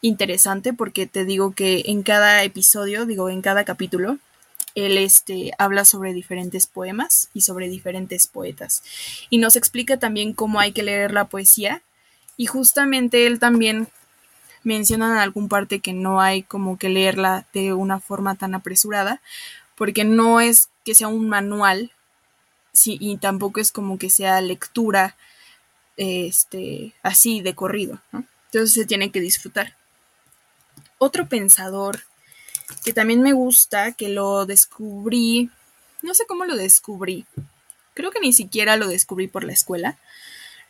interesante 0.00 0.72
porque 0.72 1.06
te 1.06 1.24
digo 1.24 1.54
que 1.54 1.84
en 1.86 2.02
cada 2.02 2.42
episodio, 2.44 3.06
digo, 3.06 3.30
en 3.30 3.42
cada 3.42 3.64
capítulo, 3.64 4.18
él 4.74 4.98
este, 4.98 5.52
habla 5.58 5.84
sobre 5.84 6.12
diferentes 6.12 6.66
poemas 6.66 7.30
y 7.32 7.42
sobre 7.42 7.68
diferentes 7.68 8.26
poetas. 8.26 8.82
Y 9.30 9.38
nos 9.38 9.56
explica 9.56 9.98
también 9.98 10.32
cómo 10.32 10.60
hay 10.60 10.72
que 10.72 10.82
leer 10.82 11.12
la 11.12 11.26
poesía. 11.26 11.82
Y 12.36 12.46
justamente 12.46 13.26
él 13.26 13.38
también 13.38 13.88
mencionan 14.64 15.12
en 15.12 15.18
algún 15.18 15.48
parte 15.48 15.80
que 15.80 15.92
no 15.92 16.20
hay 16.20 16.42
como 16.42 16.78
que 16.78 16.88
leerla 16.88 17.46
de 17.52 17.72
una 17.72 18.00
forma 18.00 18.34
tan 18.34 18.54
apresurada, 18.54 19.20
porque 19.76 20.04
no 20.04 20.40
es 20.40 20.70
que 20.84 20.94
sea 20.94 21.08
un 21.08 21.28
manual, 21.28 21.92
sí, 22.72 22.96
y 23.00 23.16
tampoco 23.18 23.60
es 23.60 23.70
como 23.70 23.98
que 23.98 24.10
sea 24.10 24.40
lectura 24.40 25.16
este, 25.96 26.94
así 27.02 27.40
de 27.40 27.54
corrido, 27.54 28.00
Entonces 28.12 28.72
se 28.72 28.86
tiene 28.86 29.10
que 29.10 29.20
disfrutar. 29.20 29.76
Otro 30.98 31.28
pensador 31.28 32.00
que 32.84 32.92
también 32.92 33.22
me 33.22 33.32
gusta, 33.32 33.92
que 33.92 34.08
lo 34.08 34.46
descubrí, 34.46 35.50
no 36.02 36.14
sé 36.14 36.24
cómo 36.26 36.44
lo 36.44 36.56
descubrí, 36.56 37.26
creo 37.94 38.10
que 38.10 38.20
ni 38.20 38.32
siquiera 38.32 38.76
lo 38.76 38.88
descubrí 38.88 39.28
por 39.28 39.44
la 39.44 39.52
escuela, 39.52 39.98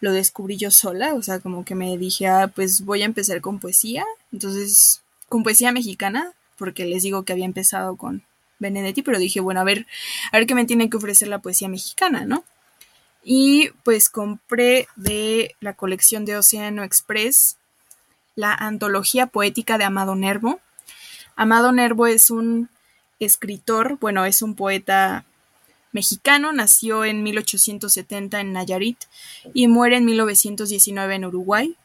lo 0.01 0.13
descubrí 0.13 0.57
yo 0.57 0.71
sola, 0.71 1.15
o 1.15 1.23
sea, 1.23 1.41
como 1.41 1.65
que 1.65 1.75
me 1.75 1.97
dije, 1.99 2.27
ah, 2.27 2.49
pues 2.55 2.85
voy 2.85 3.03
a 3.03 3.07
empezar 3.07 3.41
con 3.41 3.59
poesía, 3.59 4.05
entonces, 4.33 5.03
con 5.29 5.43
poesía 5.43 5.73
mexicana, 5.73 6.33
porque 6.57 6.85
les 6.85 7.03
digo 7.03 7.25
que 7.25 7.33
había 7.33 7.45
empezado 7.45 7.97
con 7.97 8.23
Benedetti, 8.59 9.03
pero 9.03 9.19
dije, 9.19 9.41
bueno, 9.41 9.61
a 9.61 9.65
ver, 9.65 9.87
a 10.33 10.39
ver 10.39 10.47
qué 10.47 10.55
me 10.55 10.65
tiene 10.67 10.91
que 10.91 10.97
ofrecer 10.97 11.29
la 11.29 11.41
poesía 11.41 11.69
mexicana, 11.69 12.25
¿no? 12.25 12.45
Y 13.23 13.71
pues 13.85 14.09
compré 14.11 14.87
de 14.97 15.55
la 15.61 15.73
colección 15.73 16.25
de 16.25 16.37
Océano 16.37 16.85
Express 16.85 17.57
la 18.35 18.53
antología 18.53 19.27
poética 19.27 19.79
de 19.79 19.85
Amado 19.85 20.15
Nervo. 20.15 20.61
Amado 21.37 21.73
Nervo 21.73 22.07
es 22.07 22.31
un 22.31 22.69
escritor, 23.21 23.99
bueno, 24.01 24.25
es 24.25 24.43
un 24.43 24.55
poeta 24.55 25.25
mexicano, 25.95 26.53
nació 26.53 27.05
en 27.05 27.23
1870 27.23 28.41
en 28.41 28.53
Nayarit 28.53 28.99
y 29.55 29.69
muere 29.69 29.97
en 29.97 30.05
1919 30.05 31.15
en 31.15 31.25
Uruguay. 31.25 31.77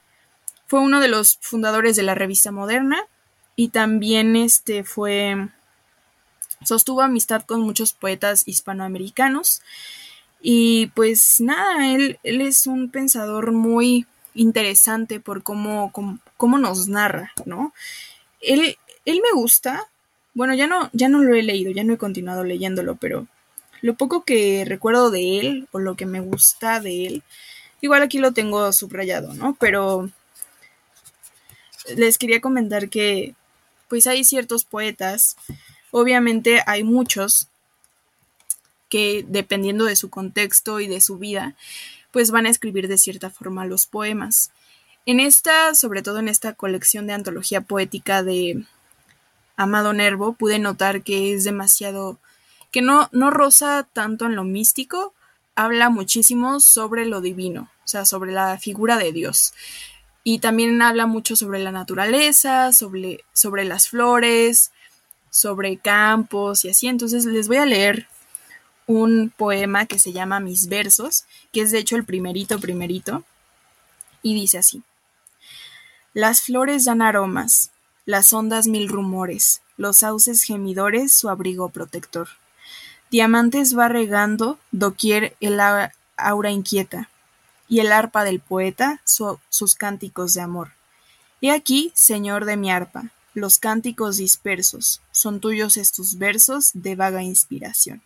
Fue 0.67 0.79
uno 0.79 0.99
de 0.99 1.07
los 1.07 1.37
fundadores 1.39 1.95
de 1.95 2.03
la 2.03 2.15
revista 2.15 2.51
Moderna 2.51 3.05
y 3.55 3.69
también 3.69 4.35
este 4.35 4.83
fue 4.83 5.49
sostuvo 6.65 7.01
amistad 7.01 7.43
con 7.43 7.61
muchos 7.61 7.93
poetas 7.93 8.47
hispanoamericanos 8.47 9.61
y 10.41 10.87
pues 10.87 11.39
nada, 11.39 11.93
él, 11.93 12.19
él 12.23 12.41
es 12.41 12.67
un 12.67 12.89
pensador 12.89 13.51
muy 13.51 14.07
interesante 14.33 15.19
por 15.19 15.43
cómo, 15.43 15.91
cómo, 16.37 16.57
nos 16.57 16.87
narra, 16.87 17.33
¿no? 17.45 17.73
Él, 18.41 18.77
él 19.05 19.21
me 19.21 19.39
gusta, 19.39 19.89
bueno, 20.33 20.53
ya 20.53 20.67
no, 20.67 20.89
ya 20.93 21.09
no 21.09 21.21
lo 21.21 21.35
he 21.35 21.43
leído, 21.43 21.71
ya 21.71 21.83
no 21.83 21.93
he 21.93 21.97
continuado 21.97 22.43
leyéndolo, 22.43 22.95
pero 22.95 23.27
lo 23.81 23.95
poco 23.95 24.23
que 24.23 24.65
recuerdo 24.65 25.11
de 25.11 25.39
él 25.39 25.67
o 25.71 25.79
lo 25.79 25.95
que 25.95 26.05
me 26.05 26.19
gusta 26.19 26.79
de 26.79 27.05
él, 27.05 27.23
igual 27.81 28.01
aquí 28.01 28.19
lo 28.19 28.33
tengo 28.33 28.71
subrayado, 28.73 29.33
¿no? 29.33 29.55
Pero 29.59 30.09
les 31.95 32.17
quería 32.17 32.41
comentar 32.41 32.89
que 32.89 33.35
pues 33.87 34.05
hay 34.07 34.23
ciertos 34.23 34.65
poetas, 34.65 35.35
obviamente 35.91 36.61
hay 36.65 36.83
muchos 36.83 37.47
que 38.89 39.25
dependiendo 39.27 39.85
de 39.85 39.95
su 39.95 40.09
contexto 40.09 40.79
y 40.79 40.87
de 40.87 41.01
su 41.01 41.17
vida, 41.17 41.55
pues 42.11 42.31
van 42.31 42.45
a 42.45 42.49
escribir 42.49 42.87
de 42.87 42.97
cierta 42.97 43.29
forma 43.29 43.65
los 43.65 43.85
poemas. 43.85 44.51
En 45.05 45.19
esta, 45.19 45.73
sobre 45.75 46.01
todo 46.01 46.19
en 46.19 46.27
esta 46.27 46.53
colección 46.53 47.07
de 47.07 47.13
antología 47.13 47.61
poética 47.61 48.23
de 48.23 48.63
Amado 49.55 49.93
Nervo, 49.93 50.33
pude 50.33 50.59
notar 50.59 51.03
que 51.03 51.33
es 51.33 51.43
demasiado 51.43 52.19
que 52.71 52.81
no, 52.81 53.09
no 53.11 53.31
roza 53.31 53.87
tanto 53.91 54.25
en 54.25 54.35
lo 54.35 54.43
místico, 54.43 55.13
habla 55.55 55.89
muchísimo 55.89 56.59
sobre 56.59 57.05
lo 57.05 57.21
divino, 57.21 57.69
o 57.83 57.87
sea, 57.87 58.05
sobre 58.05 58.31
la 58.31 58.57
figura 58.57 58.97
de 58.97 59.11
Dios. 59.11 59.53
Y 60.23 60.39
también 60.39 60.81
habla 60.81 61.05
mucho 61.05 61.35
sobre 61.35 61.59
la 61.59 61.71
naturaleza, 61.71 62.71
sobre, 62.73 63.23
sobre 63.33 63.65
las 63.65 63.89
flores, 63.89 64.71
sobre 65.29 65.77
campos 65.77 66.65
y 66.65 66.69
así. 66.69 66.87
Entonces 66.87 67.25
les 67.25 67.47
voy 67.47 67.57
a 67.57 67.65
leer 67.65 68.07
un 68.85 69.31
poema 69.35 69.85
que 69.85 69.99
se 69.99 70.13
llama 70.13 70.39
Mis 70.39 70.67
versos, 70.67 71.25
que 71.53 71.61
es 71.61 71.71
de 71.71 71.79
hecho 71.79 71.95
el 71.95 72.05
primerito 72.05 72.59
primerito, 72.59 73.23
y 74.23 74.33
dice 74.33 74.57
así. 74.57 74.81
Las 76.13 76.41
flores 76.41 76.85
dan 76.85 77.01
aromas, 77.01 77.71
las 78.05 78.33
ondas 78.33 78.65
mil 78.65 78.89
rumores, 78.89 79.61
los 79.77 79.97
sauces 79.97 80.41
gemidores 80.41 81.11
su 81.11 81.29
abrigo 81.29 81.69
protector. 81.69 82.29
Diamantes 83.11 83.77
va 83.77 83.87
regando 83.87 84.59
doquier 84.71 85.35
el 85.39 85.59
aura 86.15 86.51
inquieta, 86.51 87.09
y 87.67 87.79
el 87.79 87.91
arpa 87.91 88.23
del 88.23 88.39
poeta 88.39 89.01
sus 89.05 89.75
cánticos 89.75 90.33
de 90.33 90.41
amor. 90.41 90.71
He 91.41 91.51
aquí, 91.51 91.91
señor 91.95 92.45
de 92.45 92.57
mi 92.57 92.71
arpa, 92.71 93.11
los 93.33 93.57
cánticos 93.57 94.17
dispersos, 94.17 95.01
son 95.11 95.39
tuyos 95.39 95.77
estos 95.77 96.17
versos 96.17 96.71
de 96.73 96.95
vaga 96.95 97.23
inspiración. 97.23 98.01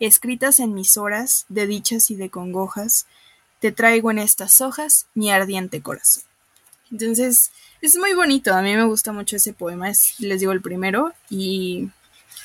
Escritas 0.00 0.60
en 0.60 0.74
mis 0.74 0.96
horas 0.96 1.46
de 1.48 1.66
dichas 1.66 2.10
y 2.10 2.16
de 2.16 2.30
congojas, 2.30 3.06
te 3.60 3.72
traigo 3.72 4.10
en 4.10 4.18
estas 4.18 4.60
hojas 4.60 5.06
mi 5.14 5.30
ardiente 5.30 5.82
corazón. 5.82 6.24
Entonces, 6.90 7.52
es 7.80 7.96
muy 7.96 8.14
bonito, 8.14 8.52
a 8.52 8.62
mí 8.62 8.74
me 8.74 8.84
gusta 8.84 9.12
mucho 9.12 9.36
ese 9.36 9.52
poema, 9.52 9.88
es, 9.90 10.18
les 10.18 10.40
digo 10.40 10.52
el 10.52 10.60
primero, 10.60 11.12
y 11.28 11.90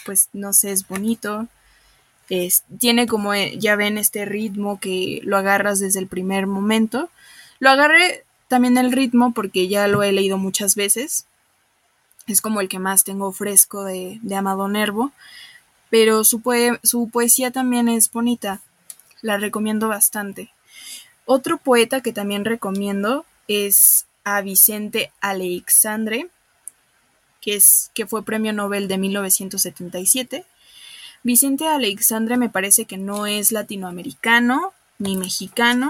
pues 0.05 0.29
no 0.33 0.53
sé, 0.53 0.71
es 0.71 0.87
bonito, 0.87 1.47
tiene 2.79 3.07
como, 3.07 3.33
eh, 3.33 3.55
ya 3.57 3.75
ven, 3.75 3.97
este 3.97 4.25
ritmo 4.25 4.79
que 4.79 5.21
lo 5.23 5.37
agarras 5.37 5.79
desde 5.79 5.99
el 5.99 6.07
primer 6.07 6.47
momento. 6.47 7.09
Lo 7.59 7.69
agarré 7.69 8.25
también 8.47 8.77
el 8.77 8.91
ritmo 8.91 9.33
porque 9.33 9.67
ya 9.67 9.87
lo 9.87 10.03
he 10.03 10.11
leído 10.11 10.37
muchas 10.37 10.75
veces. 10.75 11.25
Es 12.27 12.41
como 12.41 12.61
el 12.61 12.69
que 12.69 12.79
más 12.79 13.03
tengo 13.03 13.31
fresco 13.31 13.83
de, 13.83 14.19
de 14.21 14.35
Amado 14.35 14.67
Nervo. 14.67 15.11
pero 15.89 16.23
su, 16.23 16.41
su 16.83 17.09
poesía 17.09 17.51
también 17.51 17.87
es 17.87 18.11
bonita, 18.11 18.61
la 19.21 19.37
recomiendo 19.37 19.87
bastante. 19.87 20.51
Otro 21.25 21.57
poeta 21.57 22.01
que 22.01 22.11
también 22.11 22.45
recomiendo 22.45 23.25
es 23.47 24.07
a 24.23 24.41
Vicente 24.41 25.11
Alexandre, 25.21 26.29
que, 27.41 27.55
es, 27.55 27.91
que 27.93 28.07
fue 28.07 28.25
premio 28.25 28.53
Nobel 28.53 28.87
de 28.87 28.97
1977. 28.97 30.45
Vicente 31.25 31.67
Alexandre 31.67 32.37
me 32.37 32.49
parece 32.49 32.85
que 32.85 32.97
no 32.97 33.25
es 33.25 33.51
latinoamericano 33.51 34.73
ni 34.99 35.17
mexicano, 35.17 35.89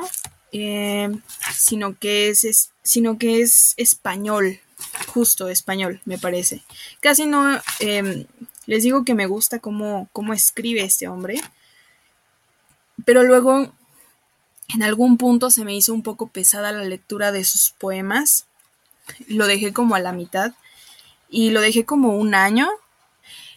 eh, 0.54 1.12
sino, 1.54 2.00
que 2.00 2.30
es, 2.30 2.72
sino 2.84 3.18
que 3.18 3.42
es 3.42 3.74
español, 3.76 4.62
justo 5.08 5.50
español, 5.50 6.00
me 6.06 6.18
parece. 6.18 6.64
Casi 7.02 7.26
no, 7.26 7.60
em, 7.82 8.26
les 8.66 8.84
digo 8.84 9.04
que 9.04 9.14
me 9.14 9.28
gusta 9.28 9.60
cómo, 9.60 10.08
cómo 10.14 10.34
escribe 10.34 10.86
este 10.86 11.10
hombre, 11.10 11.42
pero 13.04 13.22
luego 13.24 13.74
en 14.74 14.84
algún 14.84 15.18
punto 15.18 15.52
se 15.52 15.66
me 15.66 15.76
hizo 15.76 15.94
un 15.94 16.02
poco 16.02 16.28
pesada 16.28 16.72
la 16.72 16.86
lectura 16.86 17.34
de 17.34 17.44
sus 17.44 17.72
poemas, 17.72 18.46
lo 19.28 19.48
dejé 19.48 19.74
como 19.74 19.96
a 19.96 20.00
la 20.00 20.14
mitad 20.14 20.54
y 21.30 21.50
lo 21.50 21.60
dejé 21.60 21.84
como 21.84 22.16
un 22.16 22.36
año 22.36 22.70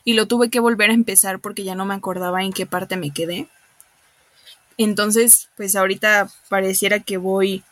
y 0.09 0.15
lo 0.15 0.27
tuve 0.27 0.49
que 0.49 0.59
volver 0.59 0.89
a 0.89 0.95
empezar 0.95 1.39
porque 1.39 1.65
ya 1.65 1.75
no 1.75 1.85
me 1.85 1.93
acordaba 1.93 2.43
en 2.43 2.55
qué 2.55 2.65
parte 2.65 2.97
me 2.97 3.11
quedé. 3.11 3.47
Entonces, 4.79 5.51
pues 5.55 5.77
ahorita 5.77 6.31
pareciera 6.49 7.01
que 7.01 7.19
voy 7.19 7.63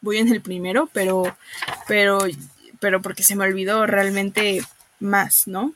voy 0.00 0.16
en 0.16 0.32
el 0.32 0.40
primero, 0.40 0.88
pero 0.94 1.36
pero 1.86 2.20
pero 2.78 3.02
porque 3.02 3.22
se 3.22 3.36
me 3.36 3.44
olvidó 3.44 3.86
realmente 3.86 4.64
más, 4.98 5.46
¿no? 5.46 5.74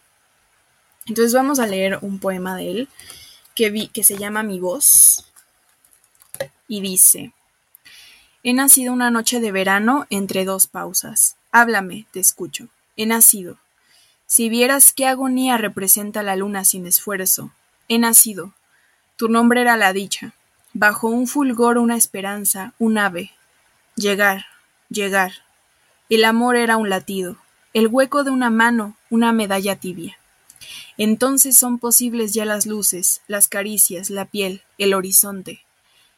Entonces 1.05 1.35
vamos 1.35 1.59
a 1.59 1.67
leer 1.67 1.99
un 2.01 2.21
poema 2.21 2.57
de 2.57 2.71
él 2.71 2.89
que 3.55 3.69
vi 3.69 3.89
que 3.89 4.03
se 4.03 4.17
llama 4.17 4.43
Mi 4.43 4.61
voz 4.61 5.31
y 6.69 6.81
dice 6.81 7.35
He 8.43 8.55
nacido 8.55 8.95
una 8.95 9.11
noche 9.11 9.41
de 9.41 9.53
verano 9.53 10.07
entre 10.09 10.47
dos 10.47 10.69
pausas. 10.69 11.37
Háblame, 11.53 12.07
te 12.13 12.21
escucho. 12.21 12.69
He 12.97 13.05
nacido. 13.05 13.59
Si 14.35 14.49
vieras 14.49 14.93
qué 14.93 15.07
agonía 15.07 15.59
representa 15.59 16.25
la 16.25 16.35
luna 16.35 16.65
sin 16.65 16.89
esfuerzo. 16.89 17.53
He 17.89 18.01
nacido. 18.01 18.53
Tu 19.15 19.29
nombre 19.29 19.61
era 19.61 19.77
la 19.77 19.93
dicha. 19.93 20.35
Bajo 20.73 21.07
un 21.07 21.29
fulgor 21.29 21.79
una 21.79 21.95
esperanza, 21.95 22.75
un 22.81 22.99
ave. 22.99 23.31
Llegar, 23.95 24.47
llegar. 24.89 25.31
El 26.11 26.25
amor 26.25 26.57
era 26.57 26.77
un 26.77 26.91
latido. 26.91 27.37
El 27.75 27.87
hueco 27.87 28.25
de 28.25 28.33
una 28.33 28.51
mano, 28.51 28.97
una 29.09 29.33
medalla 29.33 29.77
tibia. 29.77 30.19
Entonces 30.99 31.57
son 31.57 31.79
posibles 31.79 32.35
ya 32.35 32.45
las 32.45 32.67
luces, 32.67 33.21
las 33.29 33.47
caricias, 33.47 34.11
la 34.11 34.25
piel, 34.25 34.63
el 34.79 34.95
horizonte. 34.95 35.65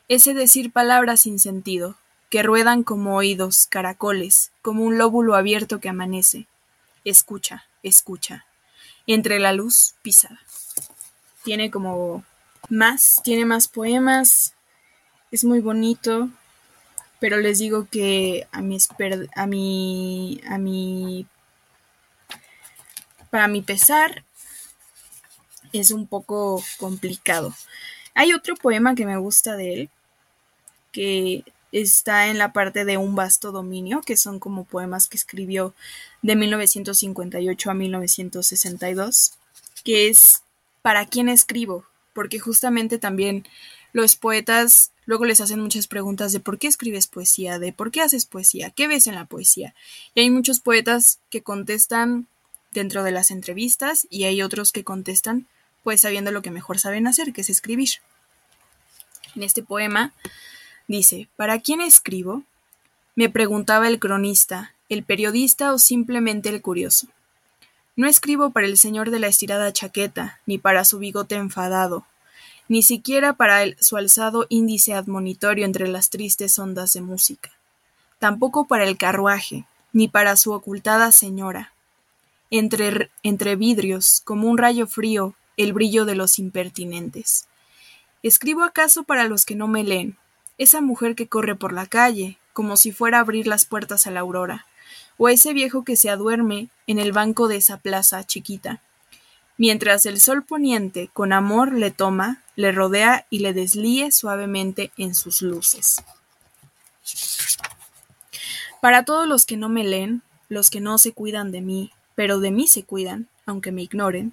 Ese 0.09 0.33
decir 0.33 0.72
palabras 0.72 1.20
sin 1.20 1.38
sentido, 1.38 1.96
que 2.31 2.42
ruedan 2.42 2.83
como 2.83 3.14
oídos, 3.16 3.66
caracoles, 3.66 4.52
como 4.62 4.85
un 4.85 4.96
lóbulo 4.96 5.35
abierto 5.35 5.81
que 5.81 5.90
amanece. 5.90 6.46
Escucha, 7.05 7.66
escucha. 7.88 8.46
Entre 9.07 9.38
la 9.38 9.53
luz 9.53 9.94
pisada. 10.03 10.40
Tiene 11.44 11.70
como 11.70 12.25
más, 12.68 13.20
tiene 13.22 13.44
más 13.44 13.68
poemas, 13.68 14.55
es 15.31 15.44
muy 15.44 15.61
bonito, 15.61 16.29
pero 17.20 17.38
les 17.38 17.59
digo 17.59 17.87
que 17.90 18.46
a 18.53 18.62
mi, 18.62 18.79
a 19.35 19.46
mi, 19.46 20.40
a 20.49 20.59
mi, 20.59 21.27
para 23.31 23.49
mi 23.49 23.62
pesar, 23.62 24.25
es 25.72 25.90
un 25.90 26.07
poco 26.07 26.62
complicado. 26.79 27.55
Hay 28.14 28.33
otro 28.33 28.57
poema 28.57 28.94
que 28.94 29.07
me 29.07 29.18
gusta 29.18 29.57
de 29.57 29.75
él, 29.75 29.90
que 30.92 31.44
está 31.82 32.28
en 32.28 32.38
la 32.38 32.52
parte 32.52 32.84
de 32.84 32.96
Un 32.96 33.14
vasto 33.14 33.52
dominio, 33.52 34.00
que 34.00 34.16
son 34.16 34.38
como 34.38 34.64
poemas 34.64 35.08
que 35.08 35.16
escribió 35.16 35.74
de 36.22 36.36
1958 36.36 37.70
a 37.70 37.74
1962, 37.74 39.32
que 39.84 40.08
es 40.08 40.42
¿Para 40.82 41.06
quién 41.06 41.28
escribo? 41.28 41.84
porque 42.16 42.38
justamente 42.40 42.98
también 42.98 43.46
los 43.92 44.16
poetas 44.16 44.90
luego 45.04 45.26
les 45.26 45.42
hacen 45.42 45.60
muchas 45.60 45.86
preguntas 45.86 46.32
de 46.32 46.40
por 46.40 46.58
qué 46.58 46.66
escribes 46.66 47.06
poesía, 47.08 47.58
de 47.58 47.74
por 47.74 47.90
qué 47.90 48.00
haces 48.00 48.24
poesía, 48.24 48.70
qué 48.70 48.88
ves 48.88 49.06
en 49.06 49.14
la 49.14 49.26
poesía. 49.26 49.74
Y 50.14 50.20
hay 50.20 50.30
muchos 50.30 50.60
poetas 50.60 51.20
que 51.28 51.42
contestan 51.42 52.26
dentro 52.72 53.04
de 53.04 53.12
las 53.12 53.30
entrevistas 53.30 54.06
y 54.08 54.24
hay 54.24 54.40
otros 54.40 54.72
que 54.72 54.82
contestan 54.82 55.46
pues 55.84 56.00
sabiendo 56.00 56.32
lo 56.32 56.40
que 56.40 56.50
mejor 56.50 56.78
saben 56.78 57.06
hacer, 57.06 57.34
que 57.34 57.42
es 57.42 57.50
escribir. 57.50 57.90
En 59.34 59.42
este 59.42 59.62
poema 59.62 60.14
dice, 60.88 61.29
¿para 61.37 61.61
quién 61.61 61.81
escribo? 61.81 62.42
Me 63.14 63.29
preguntaba 63.31 63.88
el 63.88 63.99
cronista, 63.99 64.75
el 64.88 65.03
periodista 65.03 65.72
o 65.72 65.79
simplemente 65.79 66.49
el 66.49 66.62
curioso. 66.62 67.09
No 67.96 68.07
escribo 68.07 68.51
para 68.51 68.66
el 68.66 68.77
señor 68.77 69.11
de 69.11 69.18
la 69.18 69.27
estirada 69.27 69.72
chaqueta, 69.72 70.40
ni 70.44 70.59
para 70.59 70.85
su 70.85 70.99
bigote 70.99 71.37
enfadado, 71.37 72.05
ni 72.68 72.83
siquiera 72.83 73.33
para 73.33 73.64
su 73.81 73.96
alzado 73.96 74.46
índice 74.49 74.92
admonitorio 74.92 75.64
entre 75.64 75.88
las 75.88 76.11
tristes 76.11 76.59
ondas 76.59 76.92
de 76.92 77.01
música, 77.01 77.51
tampoco 78.18 78.66
para 78.66 78.85
el 78.85 78.99
carruaje, 78.99 79.64
ni 79.92 80.09
para 80.09 80.37
su 80.37 80.53
ocultada 80.53 81.11
señora. 81.11 81.72
Entre, 82.51 83.11
entre 83.22 83.57
vidrios, 83.57 84.20
como 84.25 84.49
un 84.49 84.59
rayo 84.59 84.87
frío, 84.87 85.35
el 85.57 85.72
brillo 85.72 86.05
de 86.05 86.14
los 86.14 86.38
impertinentes. 86.38 87.49
Escribo 88.22 88.62
acaso 88.62 89.05
para 89.05 89.25
los 89.25 89.44
que 89.44 89.55
no 89.55 89.68
me 89.68 89.85
leen, 89.85 90.18
esa 90.59 90.81
mujer 90.81 91.14
que 91.14 91.29
corre 91.29 91.55
por 91.55 91.73
la 91.73 91.87
calle, 91.87 92.38
como 92.53 92.77
si 92.77 92.92
fuera 92.92 93.19
a 93.19 93.21
abrir 93.21 93.47
las 93.47 93.64
puertas 93.64 94.07
a 94.07 94.11
la 94.11 94.21
aurora, 94.21 94.66
o 95.19 95.29
ese 95.29 95.53
viejo 95.53 95.85
que 95.85 95.97
se 95.97 96.11
aduerme 96.11 96.69
en 96.87 96.99
el 96.99 97.12
banco 97.12 97.49
de 97.49 97.57
esa 97.57 97.79
plaza 97.79 98.25
chiquita, 98.25 98.81
mientras 99.59 100.07
el 100.07 100.21
sol 100.21 100.42
poniente 100.42 101.11
con 101.12 101.33
amor 101.33 101.73
le 101.73 101.90
toma, 101.90 102.42
le 102.57 102.73
rodea 102.73 103.27
y 103.31 103.40
le 103.40 103.53
deslíe 103.53 104.12
suavemente 104.12 104.90
en 104.97 105.14
sus 105.14 105.42
luces. 105.42 106.03
Para 108.81 109.05
todos 109.05 109.27
los 109.27 109.45
que 109.47 109.57
no 109.57 109.69
me 109.69 109.85
leen, 109.85 110.23
los 110.49 110.71
que 110.71 110.81
no 110.81 110.99
se 110.99 111.12
cuidan 111.12 111.51
de 111.51 111.61
mí, 111.61 111.92
pero 112.14 112.40
de 112.40 112.51
mí 112.51 112.66
se 112.66 112.85
cuidan, 112.85 113.29
aunque 113.45 113.73
me 113.73 113.83
ignoren, 113.83 114.33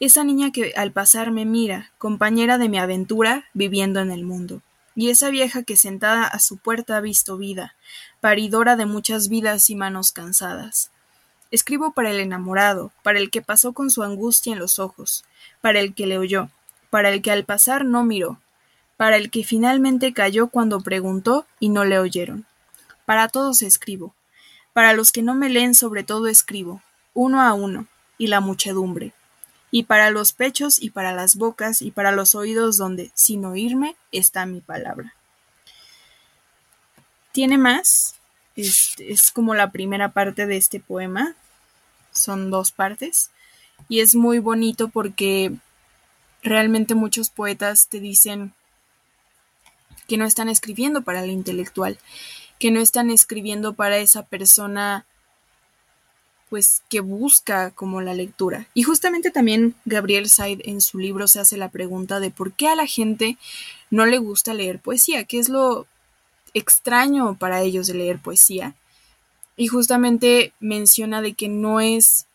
esa 0.00 0.24
niña 0.24 0.50
que 0.50 0.72
al 0.76 0.92
pasar 0.92 1.30
me 1.30 1.44
mira, 1.44 1.92
compañera 1.98 2.58
de 2.58 2.68
mi 2.68 2.78
aventura 2.78 3.44
viviendo 3.52 4.00
en 4.00 4.10
el 4.10 4.24
mundo 4.24 4.62
y 4.94 5.10
esa 5.10 5.30
vieja 5.30 5.62
que 5.62 5.76
sentada 5.76 6.26
a 6.26 6.38
su 6.38 6.56
puerta 6.56 6.96
ha 6.96 7.00
visto 7.00 7.36
vida, 7.36 7.74
paridora 8.20 8.76
de 8.76 8.86
muchas 8.86 9.28
vidas 9.28 9.70
y 9.70 9.74
manos 9.74 10.12
cansadas. 10.12 10.90
Escribo 11.50 11.92
para 11.92 12.10
el 12.10 12.20
enamorado, 12.20 12.92
para 13.02 13.18
el 13.18 13.30
que 13.30 13.42
pasó 13.42 13.72
con 13.72 13.90
su 13.90 14.02
angustia 14.02 14.52
en 14.52 14.58
los 14.58 14.78
ojos, 14.78 15.24
para 15.60 15.80
el 15.80 15.94
que 15.94 16.06
le 16.06 16.18
oyó, 16.18 16.48
para 16.90 17.10
el 17.10 17.22
que 17.22 17.30
al 17.30 17.44
pasar 17.44 17.84
no 17.84 18.04
miró, 18.04 18.40
para 18.96 19.16
el 19.16 19.30
que 19.30 19.44
finalmente 19.44 20.12
cayó 20.12 20.48
cuando 20.48 20.80
preguntó 20.80 21.46
y 21.60 21.68
no 21.68 21.84
le 21.84 21.98
oyeron. 21.98 22.46
Para 23.04 23.28
todos 23.28 23.62
escribo, 23.62 24.14
para 24.72 24.92
los 24.92 25.12
que 25.12 25.22
no 25.22 25.34
me 25.34 25.48
leen 25.48 25.74
sobre 25.74 26.04
todo 26.04 26.26
escribo, 26.26 26.82
uno 27.14 27.42
a 27.42 27.52
uno, 27.52 27.86
y 28.18 28.28
la 28.28 28.40
muchedumbre 28.40 29.12
y 29.72 29.84
para 29.84 30.10
los 30.10 30.34
pechos 30.34 30.80
y 30.80 30.90
para 30.90 31.12
las 31.12 31.34
bocas 31.34 31.80
y 31.80 31.90
para 31.90 32.12
los 32.12 32.36
oídos 32.36 32.76
donde, 32.76 33.10
sin 33.14 33.44
oírme, 33.46 33.96
está 34.12 34.44
mi 34.44 34.60
palabra. 34.60 35.14
Tiene 37.32 37.56
más, 37.56 38.16
es, 38.54 38.94
es 38.98 39.30
como 39.30 39.54
la 39.54 39.70
primera 39.72 40.12
parte 40.12 40.46
de 40.46 40.58
este 40.58 40.78
poema, 40.78 41.34
son 42.12 42.50
dos 42.50 42.70
partes, 42.70 43.30
y 43.88 44.00
es 44.00 44.14
muy 44.14 44.38
bonito 44.40 44.88
porque 44.88 45.52
realmente 46.42 46.94
muchos 46.94 47.30
poetas 47.30 47.88
te 47.88 47.98
dicen 47.98 48.52
que 50.06 50.18
no 50.18 50.26
están 50.26 50.50
escribiendo 50.50 51.00
para 51.00 51.24
el 51.24 51.30
intelectual, 51.30 51.98
que 52.58 52.70
no 52.70 52.80
están 52.80 53.10
escribiendo 53.10 53.72
para 53.72 53.96
esa 53.96 54.24
persona 54.26 55.06
pues 56.52 56.82
que 56.90 57.00
busca 57.00 57.70
como 57.70 58.02
la 58.02 58.12
lectura. 58.12 58.66
Y 58.74 58.82
justamente 58.82 59.30
también 59.30 59.74
Gabriel 59.86 60.28
Said 60.28 60.60
en 60.66 60.82
su 60.82 60.98
libro 60.98 61.26
se 61.26 61.40
hace 61.40 61.56
la 61.56 61.70
pregunta 61.70 62.20
de 62.20 62.30
por 62.30 62.52
qué 62.52 62.68
a 62.68 62.76
la 62.76 62.84
gente 62.84 63.38
no 63.88 64.04
le 64.04 64.18
gusta 64.18 64.52
leer 64.52 64.78
poesía, 64.78 65.24
qué 65.24 65.38
es 65.38 65.48
lo 65.48 65.86
extraño 66.52 67.38
para 67.38 67.62
ellos 67.62 67.86
de 67.86 67.94
leer 67.94 68.18
poesía. 68.18 68.74
Y 69.56 69.68
justamente 69.68 70.52
menciona 70.60 71.22
de 71.22 71.32
que 71.32 71.48
no 71.48 71.80
es 71.80 72.26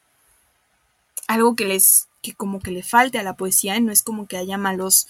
algo 1.28 1.56
que 1.56 1.66
les 1.66 2.08
que 2.24 2.34
como 2.34 2.60
que 2.60 2.72
le 2.72 2.82
falte 2.82 3.20
a 3.20 3.24
la 3.24 3.36
poesía, 3.36 3.80
no 3.80 3.92
es 3.92 4.02
como 4.02 4.26
que 4.26 4.38
haya 4.38 4.58
malos 4.58 5.08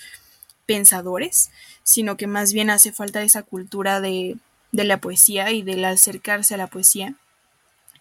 pensadores, 0.66 1.50
sino 1.84 2.18
que 2.18 2.28
más 2.28 2.52
bien 2.52 2.70
hace 2.70 2.92
falta 2.92 3.24
esa 3.24 3.44
cultura 3.44 4.02
de, 4.02 4.36
de 4.74 4.84
la 4.84 5.00
poesía 5.00 5.50
y 5.52 5.62
del 5.62 5.86
acercarse 5.86 6.56
a 6.56 6.58
la 6.58 6.68
poesía 6.68 7.16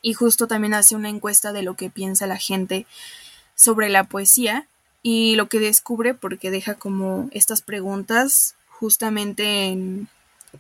y 0.07 0.13
justo 0.13 0.47
también 0.47 0.73
hace 0.73 0.95
una 0.95 1.09
encuesta 1.09 1.53
de 1.53 1.65
lo 1.65 1.75
que 1.75 1.91
piensa 1.91 2.29
la 2.29 2.37
gente 2.37 2.87
sobre 3.57 3.89
la 3.89 4.05
poesía 4.05 4.69
y 5.03 5.35
lo 5.35 5.49
que 5.49 5.59
descubre 5.59 6.15
porque 6.15 6.53
deja 6.53 6.75
como 6.77 7.29
estas 7.33 7.61
preguntas 7.61 8.55
justamente 8.69 9.65
en 9.65 10.09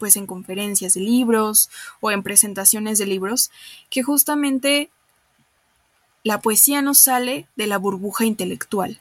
pues 0.00 0.16
en 0.16 0.26
conferencias 0.26 0.94
de 0.94 1.00
libros 1.00 1.70
o 2.00 2.10
en 2.10 2.24
presentaciones 2.24 2.98
de 2.98 3.06
libros 3.06 3.52
que 3.88 4.02
justamente 4.02 4.90
la 6.24 6.40
poesía 6.40 6.82
no 6.82 6.92
sale 6.92 7.46
de 7.54 7.68
la 7.68 7.78
burbuja 7.78 8.24
intelectual 8.24 9.00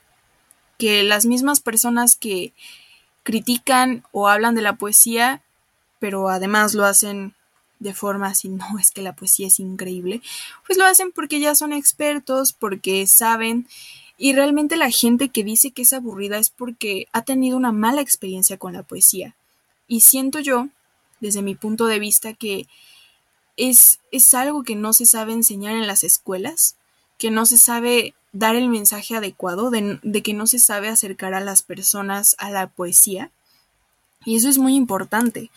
que 0.78 1.02
las 1.02 1.26
mismas 1.26 1.60
personas 1.60 2.16
que 2.16 2.54
critican 3.24 4.04
o 4.12 4.28
hablan 4.28 4.54
de 4.54 4.62
la 4.62 4.76
poesía 4.76 5.42
pero 5.98 6.30
además 6.30 6.76
lo 6.76 6.86
hacen 6.86 7.34
de 7.86 7.94
forma 7.94 8.28
así, 8.28 8.50
no, 8.50 8.66
es 8.80 8.92
que 8.92 9.02
la 9.02 9.16
poesía 9.16 9.48
es 9.48 9.60
increíble, 9.60 10.22
pues 10.68 10.78
lo 10.78 10.86
hacen 10.86 11.12
porque 11.12 11.40
ya 11.40 11.56
son 11.56 11.72
expertos, 11.72 12.52
porque 12.52 13.08
saben 13.08 13.68
y 14.18 14.34
realmente 14.34 14.78
la 14.78 14.90
gente 14.90 15.30
que 15.30 15.44
dice 15.44 15.72
que 15.72 15.82
es 15.82 15.94
aburrida 15.94 16.38
es 16.38 16.50
porque 16.50 17.08
ha 17.12 17.24
tenido 17.24 17.58
una 17.58 17.72
mala 17.72 18.02
experiencia 18.02 18.58
con 18.58 18.74
la 18.74 18.84
poesía. 18.84 19.36
Y 19.88 20.02
siento 20.02 20.40
yo, 20.40 20.70
desde 21.20 21.42
mi 21.42 21.56
punto 21.56 21.86
de 21.86 22.00
vista, 22.00 22.34
que 22.34 22.68
es, 23.58 24.00
es 24.12 24.34
algo 24.34 24.64
que 24.64 24.76
no 24.76 24.94
se 24.94 25.06
sabe 25.06 25.34
enseñar 25.34 25.76
en 25.76 25.88
las 25.88 26.04
escuelas, 26.04 26.78
que 27.18 27.30
no 27.30 27.46
se 27.46 27.58
sabe 27.58 28.14
dar 28.32 28.56
el 28.56 28.70
mensaje 28.70 29.16
adecuado, 29.16 29.70
de, 29.70 30.00
de 30.02 30.24
que 30.24 30.34
no 30.34 30.48
se 30.48 30.60
sabe 30.60 30.88
acercar 30.88 31.34
a 31.34 31.42
las 31.42 31.62
personas 31.62 32.36
a 32.40 32.50
la 32.50 32.68
poesía. 32.68 33.32
Y 34.26 34.36
eso 34.36 34.50
es 34.50 34.58
muy 34.58 34.76
importante. 34.76 35.52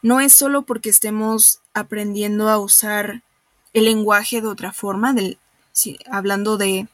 No 0.00 0.20
es 0.20 0.32
solo 0.32 0.62
porque 0.62 0.90
estemos 0.90 1.60
aprendiendo 1.74 2.48
a 2.48 2.58
usar 2.58 3.22
el 3.72 3.84
lenguaje 3.84 4.40
de 4.40 4.46
otra 4.48 4.72
forma, 4.72 5.12
del, 5.12 5.38
hablando 6.10 6.56
de 6.56 6.88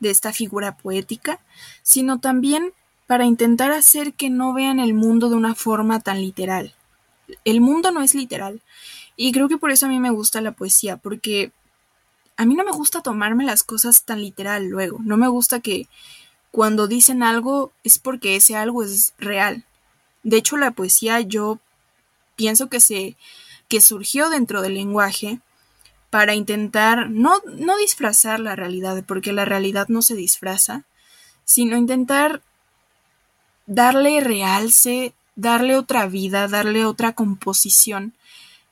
de 0.00 0.10
esta 0.10 0.32
figura 0.32 0.76
poética, 0.76 1.40
sino 1.82 2.20
también 2.20 2.72
para 3.06 3.24
intentar 3.24 3.72
hacer 3.72 4.14
que 4.14 4.30
no 4.30 4.52
vean 4.52 4.80
el 4.80 4.94
mundo 4.94 5.28
de 5.28 5.36
una 5.36 5.54
forma 5.54 6.00
tan 6.00 6.20
literal. 6.20 6.74
El 7.44 7.60
mundo 7.60 7.90
no 7.90 8.02
es 8.02 8.14
literal. 8.14 8.62
Y 9.16 9.32
creo 9.32 9.48
que 9.48 9.58
por 9.58 9.70
eso 9.70 9.86
a 9.86 9.88
mí 9.88 9.98
me 9.98 10.10
gusta 10.10 10.40
la 10.40 10.52
poesía, 10.52 10.96
porque 10.96 11.52
a 12.36 12.44
mí 12.44 12.54
no 12.54 12.64
me 12.64 12.70
gusta 12.70 13.02
tomarme 13.02 13.44
las 13.44 13.64
cosas 13.64 14.04
tan 14.04 14.20
literal 14.20 14.68
luego. 14.68 14.98
No 15.00 15.16
me 15.16 15.28
gusta 15.28 15.60
que 15.60 15.88
cuando 16.50 16.86
dicen 16.86 17.22
algo 17.22 17.72
es 17.82 17.98
porque 17.98 18.36
ese 18.36 18.56
algo 18.56 18.84
es 18.84 19.14
real. 19.18 19.64
De 20.22 20.36
hecho, 20.36 20.56
la 20.56 20.70
poesía 20.70 21.20
yo 21.20 21.58
pienso 22.36 22.68
que 22.68 22.80
se 22.80 23.16
que 23.68 23.80
surgió 23.80 24.30
dentro 24.30 24.62
del 24.62 24.74
lenguaje 24.74 25.40
para 26.10 26.34
intentar 26.34 27.10
no, 27.10 27.42
no 27.44 27.76
disfrazar 27.76 28.40
la 28.40 28.56
realidad, 28.56 29.04
porque 29.06 29.32
la 29.32 29.44
realidad 29.44 29.88
no 29.88 30.00
se 30.00 30.14
disfraza, 30.14 30.84
sino 31.44 31.76
intentar 31.76 32.40
darle 33.66 34.20
realce, 34.20 35.12
darle 35.36 35.76
otra 35.76 36.06
vida, 36.06 36.48
darle 36.48 36.86
otra 36.86 37.12
composición 37.12 38.14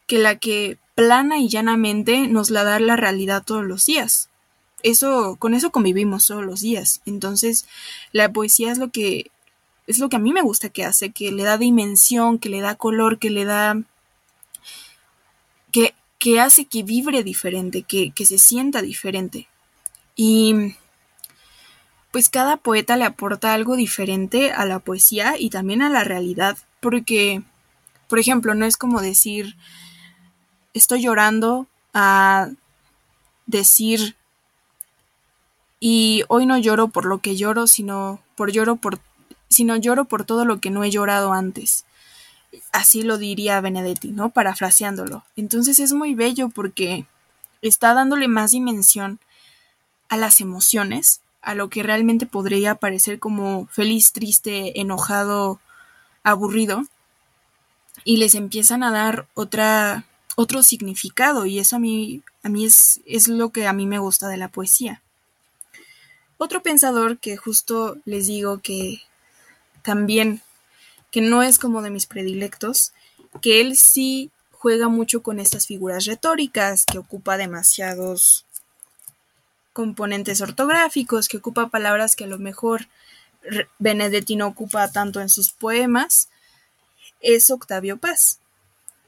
que 0.06 0.18
la 0.18 0.36
que 0.36 0.78
plana 0.94 1.38
y 1.38 1.48
llanamente 1.48 2.26
nos 2.26 2.50
la 2.50 2.64
da 2.64 2.80
la 2.80 2.96
realidad 2.96 3.44
todos 3.44 3.64
los 3.64 3.84
días. 3.84 4.30
Eso, 4.82 5.36
con 5.38 5.52
eso 5.52 5.70
convivimos 5.70 6.26
todos 6.26 6.44
los 6.44 6.60
días. 6.60 7.02
Entonces, 7.04 7.66
la 8.12 8.32
poesía 8.32 8.72
es 8.72 8.78
lo 8.78 8.90
que 8.90 9.30
es 9.86 9.98
lo 9.98 10.08
que 10.08 10.16
a 10.16 10.20
mí 10.20 10.32
me 10.32 10.42
gusta 10.42 10.68
que 10.68 10.84
hace, 10.84 11.10
que 11.10 11.32
le 11.32 11.44
da 11.44 11.58
dimensión, 11.58 12.38
que 12.38 12.48
le 12.48 12.60
da 12.60 12.74
color, 12.74 13.18
que 13.18 13.30
le 13.30 13.44
da 13.44 13.76
que 15.72 15.94
que 16.18 16.40
hace 16.40 16.64
que 16.64 16.82
vibre 16.82 17.22
diferente, 17.22 17.82
que, 17.82 18.10
que 18.10 18.26
se 18.26 18.38
sienta 18.38 18.82
diferente. 18.82 19.48
Y 20.14 20.74
pues 22.10 22.30
cada 22.30 22.56
poeta 22.56 22.96
le 22.96 23.04
aporta 23.04 23.52
algo 23.52 23.76
diferente 23.76 24.50
a 24.50 24.64
la 24.64 24.78
poesía 24.78 25.34
y 25.38 25.50
también 25.50 25.82
a 25.82 25.90
la 25.90 26.02
realidad, 26.02 26.56
porque, 26.80 27.42
por 28.08 28.18
ejemplo, 28.18 28.54
no 28.54 28.64
es 28.64 28.76
como 28.76 29.02
decir, 29.02 29.56
estoy 30.72 31.02
llorando 31.02 31.66
a 31.92 32.48
decir, 33.46 34.16
y 35.78 36.24
hoy 36.28 36.46
no 36.46 36.56
lloro 36.56 36.88
por 36.88 37.04
lo 37.04 37.18
que 37.18 37.36
lloro, 37.36 37.66
sino 37.66 38.20
por 38.34 38.50
lloro 38.50 38.76
por, 38.76 38.98
sino 39.48 39.76
lloro 39.76 40.06
por 40.06 40.24
todo 40.24 40.44
lo 40.44 40.60
que 40.60 40.70
no 40.70 40.84
he 40.84 40.90
llorado 40.90 41.32
antes 41.32 41.84
así 42.72 43.02
lo 43.02 43.18
diría 43.18 43.60
Benedetti, 43.60 44.08
¿no? 44.08 44.30
Parafraseándolo. 44.30 45.24
Entonces 45.36 45.78
es 45.78 45.92
muy 45.92 46.14
bello 46.14 46.48
porque 46.48 47.06
está 47.62 47.94
dándole 47.94 48.28
más 48.28 48.52
dimensión 48.52 49.18
a 50.08 50.16
las 50.16 50.40
emociones, 50.40 51.20
a 51.42 51.54
lo 51.54 51.68
que 51.68 51.82
realmente 51.82 52.26
podría 52.26 52.76
parecer 52.76 53.18
como 53.18 53.66
feliz, 53.66 54.12
triste, 54.12 54.80
enojado, 54.80 55.60
aburrido, 56.22 56.84
y 58.04 58.18
les 58.18 58.34
empiezan 58.34 58.82
a 58.82 58.90
dar 58.90 59.26
otra, 59.34 60.06
otro 60.36 60.62
significado, 60.62 61.46
y 61.46 61.58
eso 61.58 61.76
a 61.76 61.78
mí, 61.78 62.22
a 62.42 62.48
mí 62.48 62.66
es, 62.66 63.00
es 63.06 63.26
lo 63.28 63.50
que 63.50 63.66
a 63.66 63.72
mí 63.72 63.86
me 63.86 63.98
gusta 63.98 64.28
de 64.28 64.36
la 64.36 64.48
poesía. 64.48 65.02
Otro 66.36 66.62
pensador 66.62 67.18
que 67.18 67.36
justo 67.36 67.96
les 68.04 68.26
digo 68.26 68.58
que 68.58 69.00
también 69.86 70.42
que 71.12 71.20
no 71.20 71.42
es 71.42 71.58
como 71.58 71.80
de 71.80 71.90
mis 71.90 72.06
predilectos, 72.06 72.92
que 73.40 73.60
él 73.60 73.76
sí 73.76 74.30
juega 74.50 74.88
mucho 74.88 75.22
con 75.22 75.38
estas 75.38 75.66
figuras 75.66 76.04
retóricas, 76.06 76.84
que 76.84 76.98
ocupa 76.98 77.36
demasiados 77.36 78.44
componentes 79.72 80.40
ortográficos, 80.40 81.28
que 81.28 81.36
ocupa 81.36 81.68
palabras 81.68 82.16
que 82.16 82.24
a 82.24 82.26
lo 82.26 82.38
mejor 82.38 82.88
Benedetti 83.78 84.34
no 84.34 84.48
ocupa 84.48 84.90
tanto 84.90 85.20
en 85.20 85.28
sus 85.28 85.52
poemas, 85.52 86.28
es 87.20 87.50
Octavio 87.50 87.96
Paz, 87.96 88.40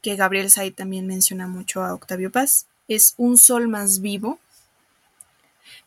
que 0.01 0.15
Gabriel 0.15 0.49
Said 0.49 0.73
también 0.73 1.07
menciona 1.07 1.47
mucho 1.47 1.83
a 1.83 1.93
Octavio 1.93 2.31
Paz. 2.31 2.67
Es 2.87 3.15
un 3.17 3.37
sol 3.37 3.67
más 3.67 3.99
vivo. 3.99 4.39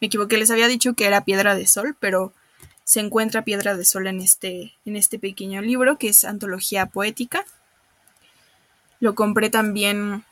Me 0.00 0.08
equivoqué, 0.08 0.36
les 0.36 0.50
había 0.50 0.68
dicho 0.68 0.92
que 0.92 1.06
era 1.06 1.24
piedra 1.24 1.54
de 1.54 1.66
sol, 1.66 1.96
pero 1.98 2.34
se 2.84 3.00
encuentra 3.00 3.44
Piedra 3.44 3.76
de 3.76 3.84
Sol 3.84 4.06
en 4.06 4.20
este, 4.20 4.74
en 4.84 4.96
este 4.96 5.18
pequeño 5.18 5.62
libro 5.62 5.98
que 5.98 6.08
es 6.08 6.24
Antología 6.24 6.86
Poética. 6.86 7.44
Lo 9.00 9.14
compré 9.14 9.50
también 9.50 10.24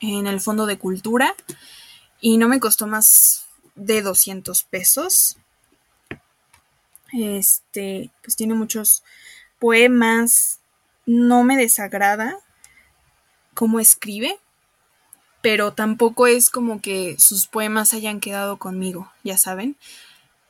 en 0.00 0.26
el 0.26 0.40
Fondo 0.40 0.66
de 0.66 0.78
Cultura 0.78 1.34
y 2.20 2.38
no 2.38 2.48
me 2.48 2.60
costó 2.60 2.86
más 2.86 3.46
de 3.74 4.02
200 4.02 4.62
pesos. 4.64 5.36
Este, 7.12 8.10
pues 8.22 8.36
tiene 8.36 8.54
muchos 8.54 9.02
poemas, 9.58 10.60
no 11.06 11.44
me 11.44 11.56
desagrada 11.56 12.38
cómo 13.54 13.80
escribe, 13.80 14.38
pero 15.42 15.72
tampoco 15.72 16.26
es 16.26 16.48
como 16.48 16.80
que 16.80 17.16
sus 17.18 17.46
poemas 17.46 17.94
hayan 17.94 18.20
quedado 18.20 18.58
conmigo, 18.58 19.12
ya 19.24 19.36
saben. 19.36 19.76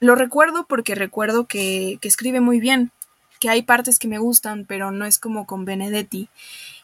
Lo 0.02 0.16
recuerdo 0.16 0.66
porque 0.66 0.96
recuerdo 0.96 1.46
que, 1.46 2.00
escribe 2.02 2.40
muy 2.40 2.58
bien, 2.58 2.90
que 3.38 3.48
hay 3.48 3.62
partes 3.62 4.00
que 4.00 4.08
me 4.08 4.18
gustan, 4.18 4.64
pero 4.66 4.90
no 4.90 5.04
es 5.06 5.20
como 5.20 5.46
con 5.46 5.64
Benedetti, 5.64 6.28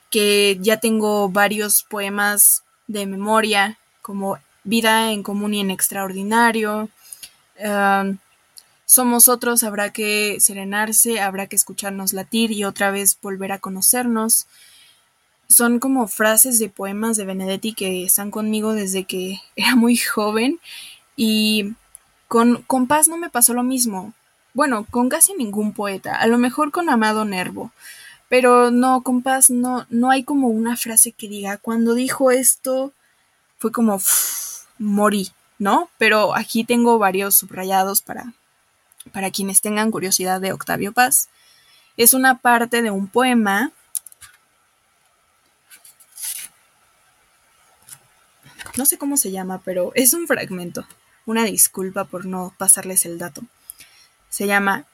que 0.09 0.57
ya 0.61 0.77
tengo 0.79 1.29
varios 1.29 1.83
poemas 1.83 2.63
de 2.87 3.07
memoria, 3.07 3.77
como 4.03 4.39
Vida 4.63 5.11
en 5.11 5.25
común 5.25 5.53
y 5.53 5.61
en 5.61 5.73
extraordinario. 5.73 6.91
somos 8.87 9.29
otros, 9.29 9.65
habrá 9.65 9.93
que 9.93 10.39
serenarse, 10.39 11.19
habrá 11.19 11.49
que 11.49 11.57
escucharnos 11.57 12.13
latir 12.13 12.53
y 12.53 12.63
otra 12.63 12.93
vez 12.93 13.19
volver 13.21 13.51
a 13.51 13.59
conocernos. 13.59 14.47
Son 15.49 15.81
como 15.81 16.07
frases 16.07 16.61
de 16.61 16.69
poemas 16.69 17.17
de 17.17 17.25
Benedetti 17.25 17.73
que 17.73 18.05
están 18.05 18.31
conmigo 18.31 18.75
desde 18.75 19.03
que 19.03 19.41
era 19.57 19.75
muy 19.75 19.97
joven 19.97 20.61
y 21.17 21.75
con, 22.29 22.87
Paz 22.87 23.09
no 23.09 23.17
me 23.17 23.31
pasó 23.31 23.55
lo 23.55 23.63
mismo. 23.63 24.13
Bueno, 24.55 24.87
con 24.91 25.09
casi 25.09 25.35
ningún 25.35 25.73
poeta, 25.73 26.15
a 26.15 26.27
lo 26.27 26.39
mejor 26.39 26.71
con 26.71 26.91
Amado 26.91 27.25
Nervo. 27.25 27.73
Pero 28.29 28.71
no, 28.71 29.03
con 29.03 29.23
Paz 29.23 29.51
no, 29.51 29.87
no 29.89 30.11
hay 30.11 30.23
como 30.23 30.49
una 30.49 30.77
frase 30.77 31.13
que 31.13 31.29
diga, 31.29 31.57
cuando 31.57 31.95
dijo 31.95 32.31
esto, 32.31 32.93
fue 33.59 33.73
como, 33.73 34.01
morí, 34.79 35.31
¿no? 35.59 35.89
Pero 35.99 36.37
aquí 36.37 36.65
tengo 36.65 36.99
varios 36.99 37.37
subrayados 37.37 38.03
para, 38.03 38.35
para 39.13 39.31
quienes 39.31 39.63
tengan 39.63 39.91
curiosidad 39.91 40.41
de 40.41 40.53
Octavio 40.53 40.93
Paz. 40.93 41.31
Es 41.97 42.13
una 42.13 42.39
parte 42.39 42.83
de 42.83 42.91
un 42.91 43.09
poema 43.09 43.73
no 48.77 48.87
sé 48.87 48.97
cómo 48.97 49.17
se 49.17 49.33
llama, 49.33 49.61
pero 49.65 49.91
es 49.97 50.15
un 50.15 50.27
fragmento. 50.29 50.87
Una 51.29 51.45
disculpa 51.45 52.07
por 52.07 52.25
no 52.25 52.55
pasarles 52.57 53.05
el 53.05 53.19
dato. 53.19 53.43
Se 54.31 54.47
llama, 54.47 54.87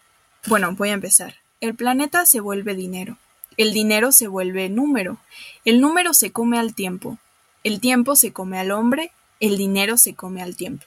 bueno, 0.47 0.75
voy 0.75 0.89
a 0.89 0.95
empezar. 0.95 1.37
El 1.61 1.77
planeta 1.77 2.27
se 2.27 2.41
vuelve 2.41 2.75
dinero. 2.75 3.19
El 3.57 3.73
dinero 3.73 4.11
se 4.11 4.27
vuelve 4.27 4.69
número. 4.69 5.19
El 5.65 5.81
número 5.81 6.13
se 6.13 6.33
come 6.33 6.59
al 6.59 6.75
tiempo. 6.75 7.19
El 7.63 7.79
tiempo 7.79 8.17
se 8.17 8.33
come 8.33 8.59
al 8.59 8.73
hombre. 8.73 9.13
El 9.39 9.57
dinero 9.57 9.97
se 9.97 10.17
come 10.17 10.43
al 10.43 10.57
tiempo. 10.57 10.85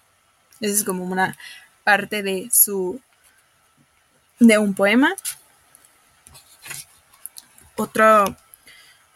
Esa 0.60 0.74
es 0.74 0.84
como 0.84 1.06
una 1.06 1.38
parte 1.86 2.24
de 2.24 2.50
su 2.52 3.00
de 4.40 4.58
un 4.58 4.74
poema. 4.74 5.16
Otro, 7.78 8.36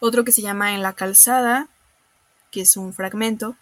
otro 0.00 0.24
que 0.24 0.32
se 0.32 0.40
llama 0.40 0.74
En 0.74 0.80
la 0.80 0.94
calzada, 0.94 1.68
que 2.50 2.62
es 2.62 2.78
un 2.78 2.94
fragmento. 2.94 3.54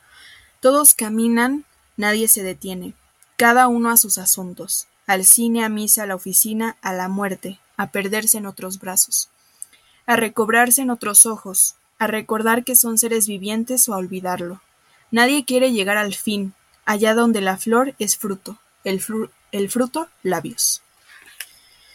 Todos 0.61 0.95
caminan, 0.95 1.65
nadie 2.01 2.29
se 2.29 2.43
detiene, 2.43 2.95
cada 3.37 3.69
uno 3.69 3.91
a 3.91 3.97
sus 3.97 4.19
asuntos, 4.19 4.89
al 5.07 5.25
cine, 5.25 5.65
a 5.65 5.69
misa, 5.69 6.03
a 6.03 6.07
la 6.07 6.15
oficina, 6.15 6.77
a 6.83 6.93
la 6.93 7.09
muerte, 7.09 7.61
a 7.77 7.91
perderse 7.91 8.39
en 8.39 8.47
otros 8.47 8.81
brazos, 8.81 9.29
a 10.07 10.17
recobrarse 10.17 10.83
en 10.83 10.91
otros 10.91 11.27
ojos, 11.27 11.77
a 11.99 12.07
recordar 12.07 12.65
que 12.65 12.75
son 12.75 12.97
seres 12.99 13.29
vivientes 13.29 13.89
o 13.89 13.95
a 13.95 13.99
olvidarlo. 13.99 14.61
Nadie 15.11 15.45
quiere 15.45 15.73
llegar 15.73 15.99
al 15.99 16.15
fin, 16.15 16.55
allá 16.87 17.15
donde 17.15 17.43
la 17.43 17.59
flor 17.59 17.95
es 17.99 18.17
fruto, 18.17 18.59
el, 18.85 19.03
el 19.53 19.71
fruto 19.71 20.09
labios. 20.23 20.83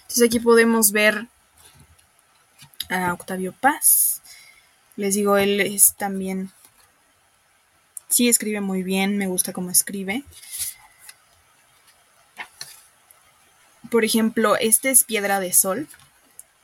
Entonces 0.03 0.27
aquí 0.27 0.39
podemos 0.39 0.91
ver 0.91 1.27
a 2.89 3.11
Octavio 3.13 3.53
Paz. 3.59 4.21
Les 4.95 5.15
digo, 5.15 5.37
él 5.37 5.59
es 5.61 5.95
también... 5.95 6.51
Sí, 8.07 8.29
escribe 8.29 8.61
muy 8.61 8.83
bien, 8.83 9.17
me 9.17 9.27
gusta 9.27 9.53
cómo 9.53 9.69
escribe. 9.69 10.23
Por 13.89 14.05
ejemplo, 14.05 14.55
este 14.57 14.89
es 14.89 15.03
Piedra 15.03 15.39
de 15.39 15.53
Sol. 15.53 15.87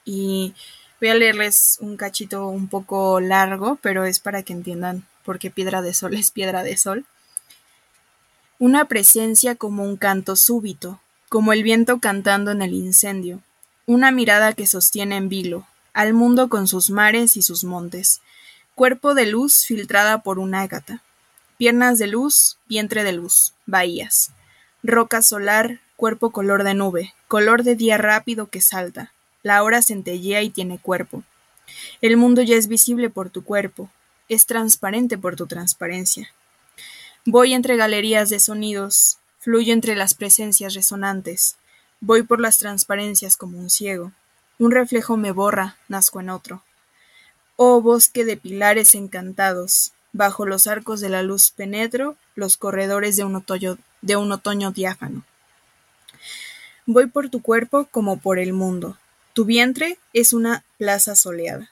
Y 0.05 0.53
voy 0.99 1.09
a 1.09 1.15
leerles 1.15 1.77
un 1.81 1.97
cachito 1.97 2.47
un 2.47 2.67
poco 2.67 3.19
largo, 3.19 3.77
pero 3.81 4.05
es 4.05 4.19
para 4.19 4.43
que 4.43 4.53
entiendan 4.53 5.05
por 5.23 5.39
qué 5.39 5.51
Piedra 5.51 5.81
de 5.81 5.93
Sol 5.93 6.13
es 6.15 6.31
Piedra 6.31 6.63
de 6.63 6.77
Sol. 6.77 7.05
Una 8.59 8.85
presencia 8.85 9.55
como 9.55 9.83
un 9.83 9.97
canto 9.97 10.35
súbito, 10.35 11.01
como 11.29 11.53
el 11.53 11.63
viento 11.63 11.99
cantando 11.99 12.51
en 12.51 12.61
el 12.61 12.73
incendio, 12.73 13.41
una 13.87 14.11
mirada 14.11 14.53
que 14.53 14.67
sostiene 14.67 15.15
en 15.15 15.29
vilo, 15.29 15.65
al 15.93 16.13
mundo 16.13 16.47
con 16.49 16.67
sus 16.67 16.89
mares 16.91 17.37
y 17.37 17.41
sus 17.41 17.63
montes, 17.63 18.21
cuerpo 18.75 19.15
de 19.15 19.25
luz 19.25 19.65
filtrada 19.65 20.21
por 20.21 20.37
un 20.37 20.53
ágata, 20.53 21.01
piernas 21.61 21.99
de 21.99 22.07
luz, 22.07 22.57
vientre 22.67 23.03
de 23.03 23.11
luz, 23.11 23.53
bahías, 23.67 24.31
roca 24.81 25.21
solar, 25.21 25.79
cuerpo 25.95 26.31
color 26.31 26.63
de 26.63 26.73
nube, 26.73 27.13
color 27.27 27.61
de 27.61 27.75
día 27.75 27.99
rápido 27.99 28.49
que 28.49 28.61
salta, 28.61 29.13
la 29.43 29.61
hora 29.61 29.83
centellea 29.83 30.41
y 30.41 30.49
tiene 30.49 30.79
cuerpo. 30.79 31.21
El 32.01 32.17
mundo 32.17 32.41
ya 32.41 32.55
es 32.55 32.67
visible 32.67 33.11
por 33.11 33.29
tu 33.29 33.43
cuerpo, 33.43 33.91
es 34.27 34.47
transparente 34.47 35.19
por 35.19 35.35
tu 35.35 35.45
transparencia. 35.45 36.33
Voy 37.27 37.53
entre 37.53 37.77
galerías 37.77 38.31
de 38.31 38.39
sonidos, 38.39 39.19
Fluyo 39.37 39.71
entre 39.71 39.95
las 39.95 40.15
presencias 40.15 40.73
resonantes, 40.73 41.57
voy 41.99 42.23
por 42.23 42.41
las 42.41 42.57
transparencias 42.57 43.37
como 43.37 43.59
un 43.59 43.69
ciego. 43.69 44.13
Un 44.57 44.71
reflejo 44.71 45.15
me 45.15 45.31
borra, 45.31 45.77
nazco 45.89 46.21
en 46.21 46.31
otro. 46.31 46.63
Oh 47.55 47.81
bosque 47.81 48.25
de 48.25 48.35
pilares 48.35 48.95
encantados, 48.95 49.93
bajo 50.13 50.45
los 50.45 50.67
arcos 50.67 51.01
de 51.01 51.09
la 51.09 51.23
luz 51.23 51.51
penetro 51.51 52.17
los 52.35 52.57
corredores 52.57 53.15
de 53.15 53.23
un 53.23 53.35
otoño, 53.35 53.77
de 54.01 54.15
un 54.15 54.31
otoño 54.31 54.71
diáfano. 54.71 55.23
Voy 56.85 57.07
por 57.07 57.29
tu 57.29 57.41
cuerpo 57.41 57.87
como 57.91 58.17
por 58.17 58.39
el 58.39 58.53
mundo. 58.53 58.97
Tu 59.33 59.45
vientre 59.45 59.97
es 60.13 60.33
una 60.33 60.63
plaza 60.77 61.15
soleada. 61.15 61.69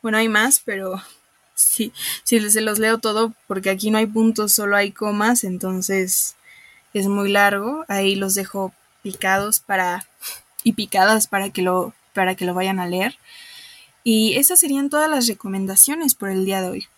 Bueno, 0.00 0.18
hay 0.18 0.28
más, 0.28 0.60
pero 0.64 1.02
Sí, 1.54 1.92
se 2.24 2.60
los 2.60 2.78
leo 2.78 2.98
todo 2.98 3.32
porque 3.46 3.70
aquí 3.70 3.90
no 3.90 3.98
hay 3.98 4.06
puntos, 4.06 4.52
solo 4.52 4.76
hay 4.76 4.90
comas, 4.92 5.44
entonces 5.44 6.36
es 6.92 7.06
muy 7.06 7.30
largo. 7.30 7.84
Ahí 7.88 8.16
los 8.16 8.34
dejo 8.34 8.72
picados 9.02 9.60
para 9.60 10.06
y 10.64 10.72
picadas 10.72 11.26
para 11.26 11.50
que 11.50 11.62
lo 11.62 11.94
para 12.12 12.34
que 12.34 12.44
lo 12.44 12.54
vayan 12.54 12.80
a 12.80 12.86
leer. 12.86 13.18
Y 14.04 14.36
esas 14.36 14.60
serían 14.60 14.90
todas 14.90 15.10
las 15.10 15.26
recomendaciones 15.28 16.14
por 16.14 16.30
el 16.30 16.44
día 16.44 16.60
de 16.60 16.68
hoy. 16.70 16.88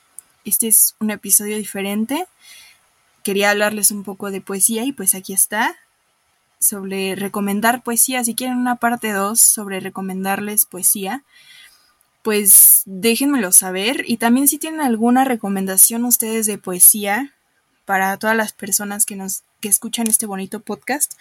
Este 0.46 0.68
es 0.68 0.94
un 1.00 1.10
episodio 1.10 1.56
diferente. 1.56 2.24
Quería 3.24 3.50
hablarles 3.50 3.90
un 3.90 4.04
poco 4.04 4.30
de 4.30 4.40
poesía 4.40 4.84
y 4.84 4.92
pues 4.92 5.16
aquí 5.16 5.32
está 5.32 5.76
sobre 6.60 7.16
recomendar 7.16 7.82
poesía. 7.82 8.22
Si 8.22 8.36
quieren 8.36 8.56
una 8.56 8.76
parte 8.76 9.10
2 9.10 9.40
sobre 9.40 9.80
recomendarles 9.80 10.64
poesía, 10.64 11.24
pues 12.22 12.82
déjenmelo 12.86 13.50
saber. 13.50 14.04
Y 14.06 14.18
también 14.18 14.46
si 14.46 14.58
tienen 14.58 14.80
alguna 14.80 15.24
recomendación 15.24 16.04
ustedes 16.04 16.46
de 16.46 16.58
poesía 16.58 17.32
para 17.84 18.16
todas 18.16 18.36
las 18.36 18.52
personas 18.52 19.04
que 19.04 19.16
nos 19.16 19.42
que 19.60 19.68
escuchan 19.68 20.06
este 20.06 20.26
bonito 20.26 20.60
podcast, 20.60 21.14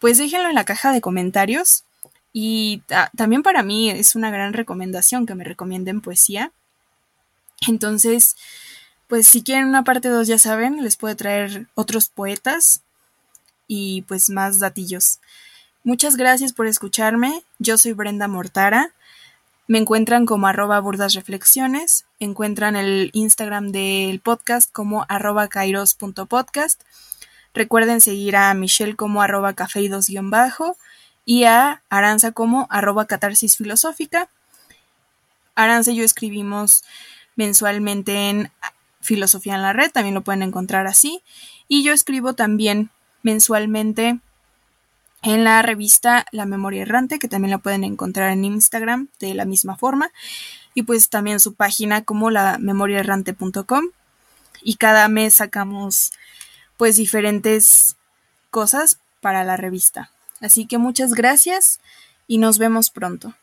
pues 0.00 0.18
déjenlo 0.18 0.48
en 0.48 0.56
la 0.56 0.64
caja 0.64 0.90
de 0.90 1.00
comentarios. 1.00 1.84
Y 2.32 2.82
también 3.16 3.44
para 3.44 3.62
mí 3.62 3.90
es 3.90 4.16
una 4.16 4.32
gran 4.32 4.54
recomendación 4.54 5.24
que 5.24 5.36
me 5.36 5.44
recomienden 5.44 6.00
poesía. 6.00 6.50
Entonces, 7.68 8.34
pues 9.12 9.26
si 9.26 9.42
quieren 9.42 9.66
una 9.66 9.84
parte 9.84 10.08
2 10.08 10.26
ya 10.26 10.38
saben, 10.38 10.82
les 10.82 10.96
puedo 10.96 11.14
traer 11.14 11.66
otros 11.74 12.08
poetas 12.08 12.80
y 13.68 14.06
pues 14.08 14.30
más 14.30 14.58
datillos. 14.58 15.20
Muchas 15.84 16.16
gracias 16.16 16.54
por 16.54 16.66
escucharme. 16.66 17.44
Yo 17.58 17.76
soy 17.76 17.92
Brenda 17.92 18.26
Mortara. 18.26 18.94
Me 19.68 19.76
encuentran 19.76 20.24
como 20.24 20.46
arroba 20.46 20.80
burdasreflexiones, 20.80 22.06
encuentran 22.20 22.74
el 22.74 23.10
Instagram 23.12 23.70
del 23.70 24.18
podcast 24.20 24.72
como 24.72 25.04
arroba 25.10 25.46
kairos.podcast. 25.48 26.80
Recuerden 27.52 28.00
seguir 28.00 28.34
a 28.34 28.54
Michelle 28.54 28.96
como 28.96 29.20
arroba 29.20 29.52
cafeidos-bajo 29.52 30.78
y 31.26 31.44
a 31.44 31.82
Aranza 31.90 32.32
como 32.32 32.66
arroba 32.70 33.04
catarsis 33.06 33.58
filosófica. 33.58 34.30
Aranza 35.54 35.90
y 35.90 35.96
yo 35.96 36.04
escribimos 36.04 36.82
mensualmente 37.36 38.30
en 38.30 38.50
Filosofía 39.02 39.56
en 39.56 39.62
la 39.62 39.72
Red, 39.72 39.90
también 39.90 40.14
lo 40.14 40.22
pueden 40.22 40.42
encontrar 40.42 40.86
así. 40.86 41.22
Y 41.68 41.82
yo 41.82 41.92
escribo 41.92 42.32
también 42.32 42.90
mensualmente 43.22 44.20
en 45.22 45.44
la 45.44 45.62
revista 45.62 46.26
La 46.32 46.46
Memoria 46.46 46.82
Errante, 46.82 47.18
que 47.18 47.28
también 47.28 47.50
la 47.50 47.58
pueden 47.58 47.84
encontrar 47.84 48.32
en 48.32 48.44
Instagram 48.44 49.08
de 49.20 49.34
la 49.34 49.44
misma 49.44 49.76
forma, 49.76 50.10
y 50.74 50.82
pues 50.82 51.08
también 51.08 51.38
su 51.38 51.54
página 51.54 52.02
como 52.02 52.30
la 52.30 52.58
memoriaerrante.com. 52.58 53.84
Y 54.62 54.76
cada 54.76 55.08
mes 55.08 55.34
sacamos 55.34 56.12
pues 56.76 56.96
diferentes 56.96 57.96
cosas 58.50 58.98
para 59.20 59.44
la 59.44 59.56
revista. 59.56 60.10
Así 60.40 60.66
que 60.66 60.78
muchas 60.78 61.14
gracias 61.14 61.80
y 62.26 62.38
nos 62.38 62.58
vemos 62.58 62.90
pronto. 62.90 63.34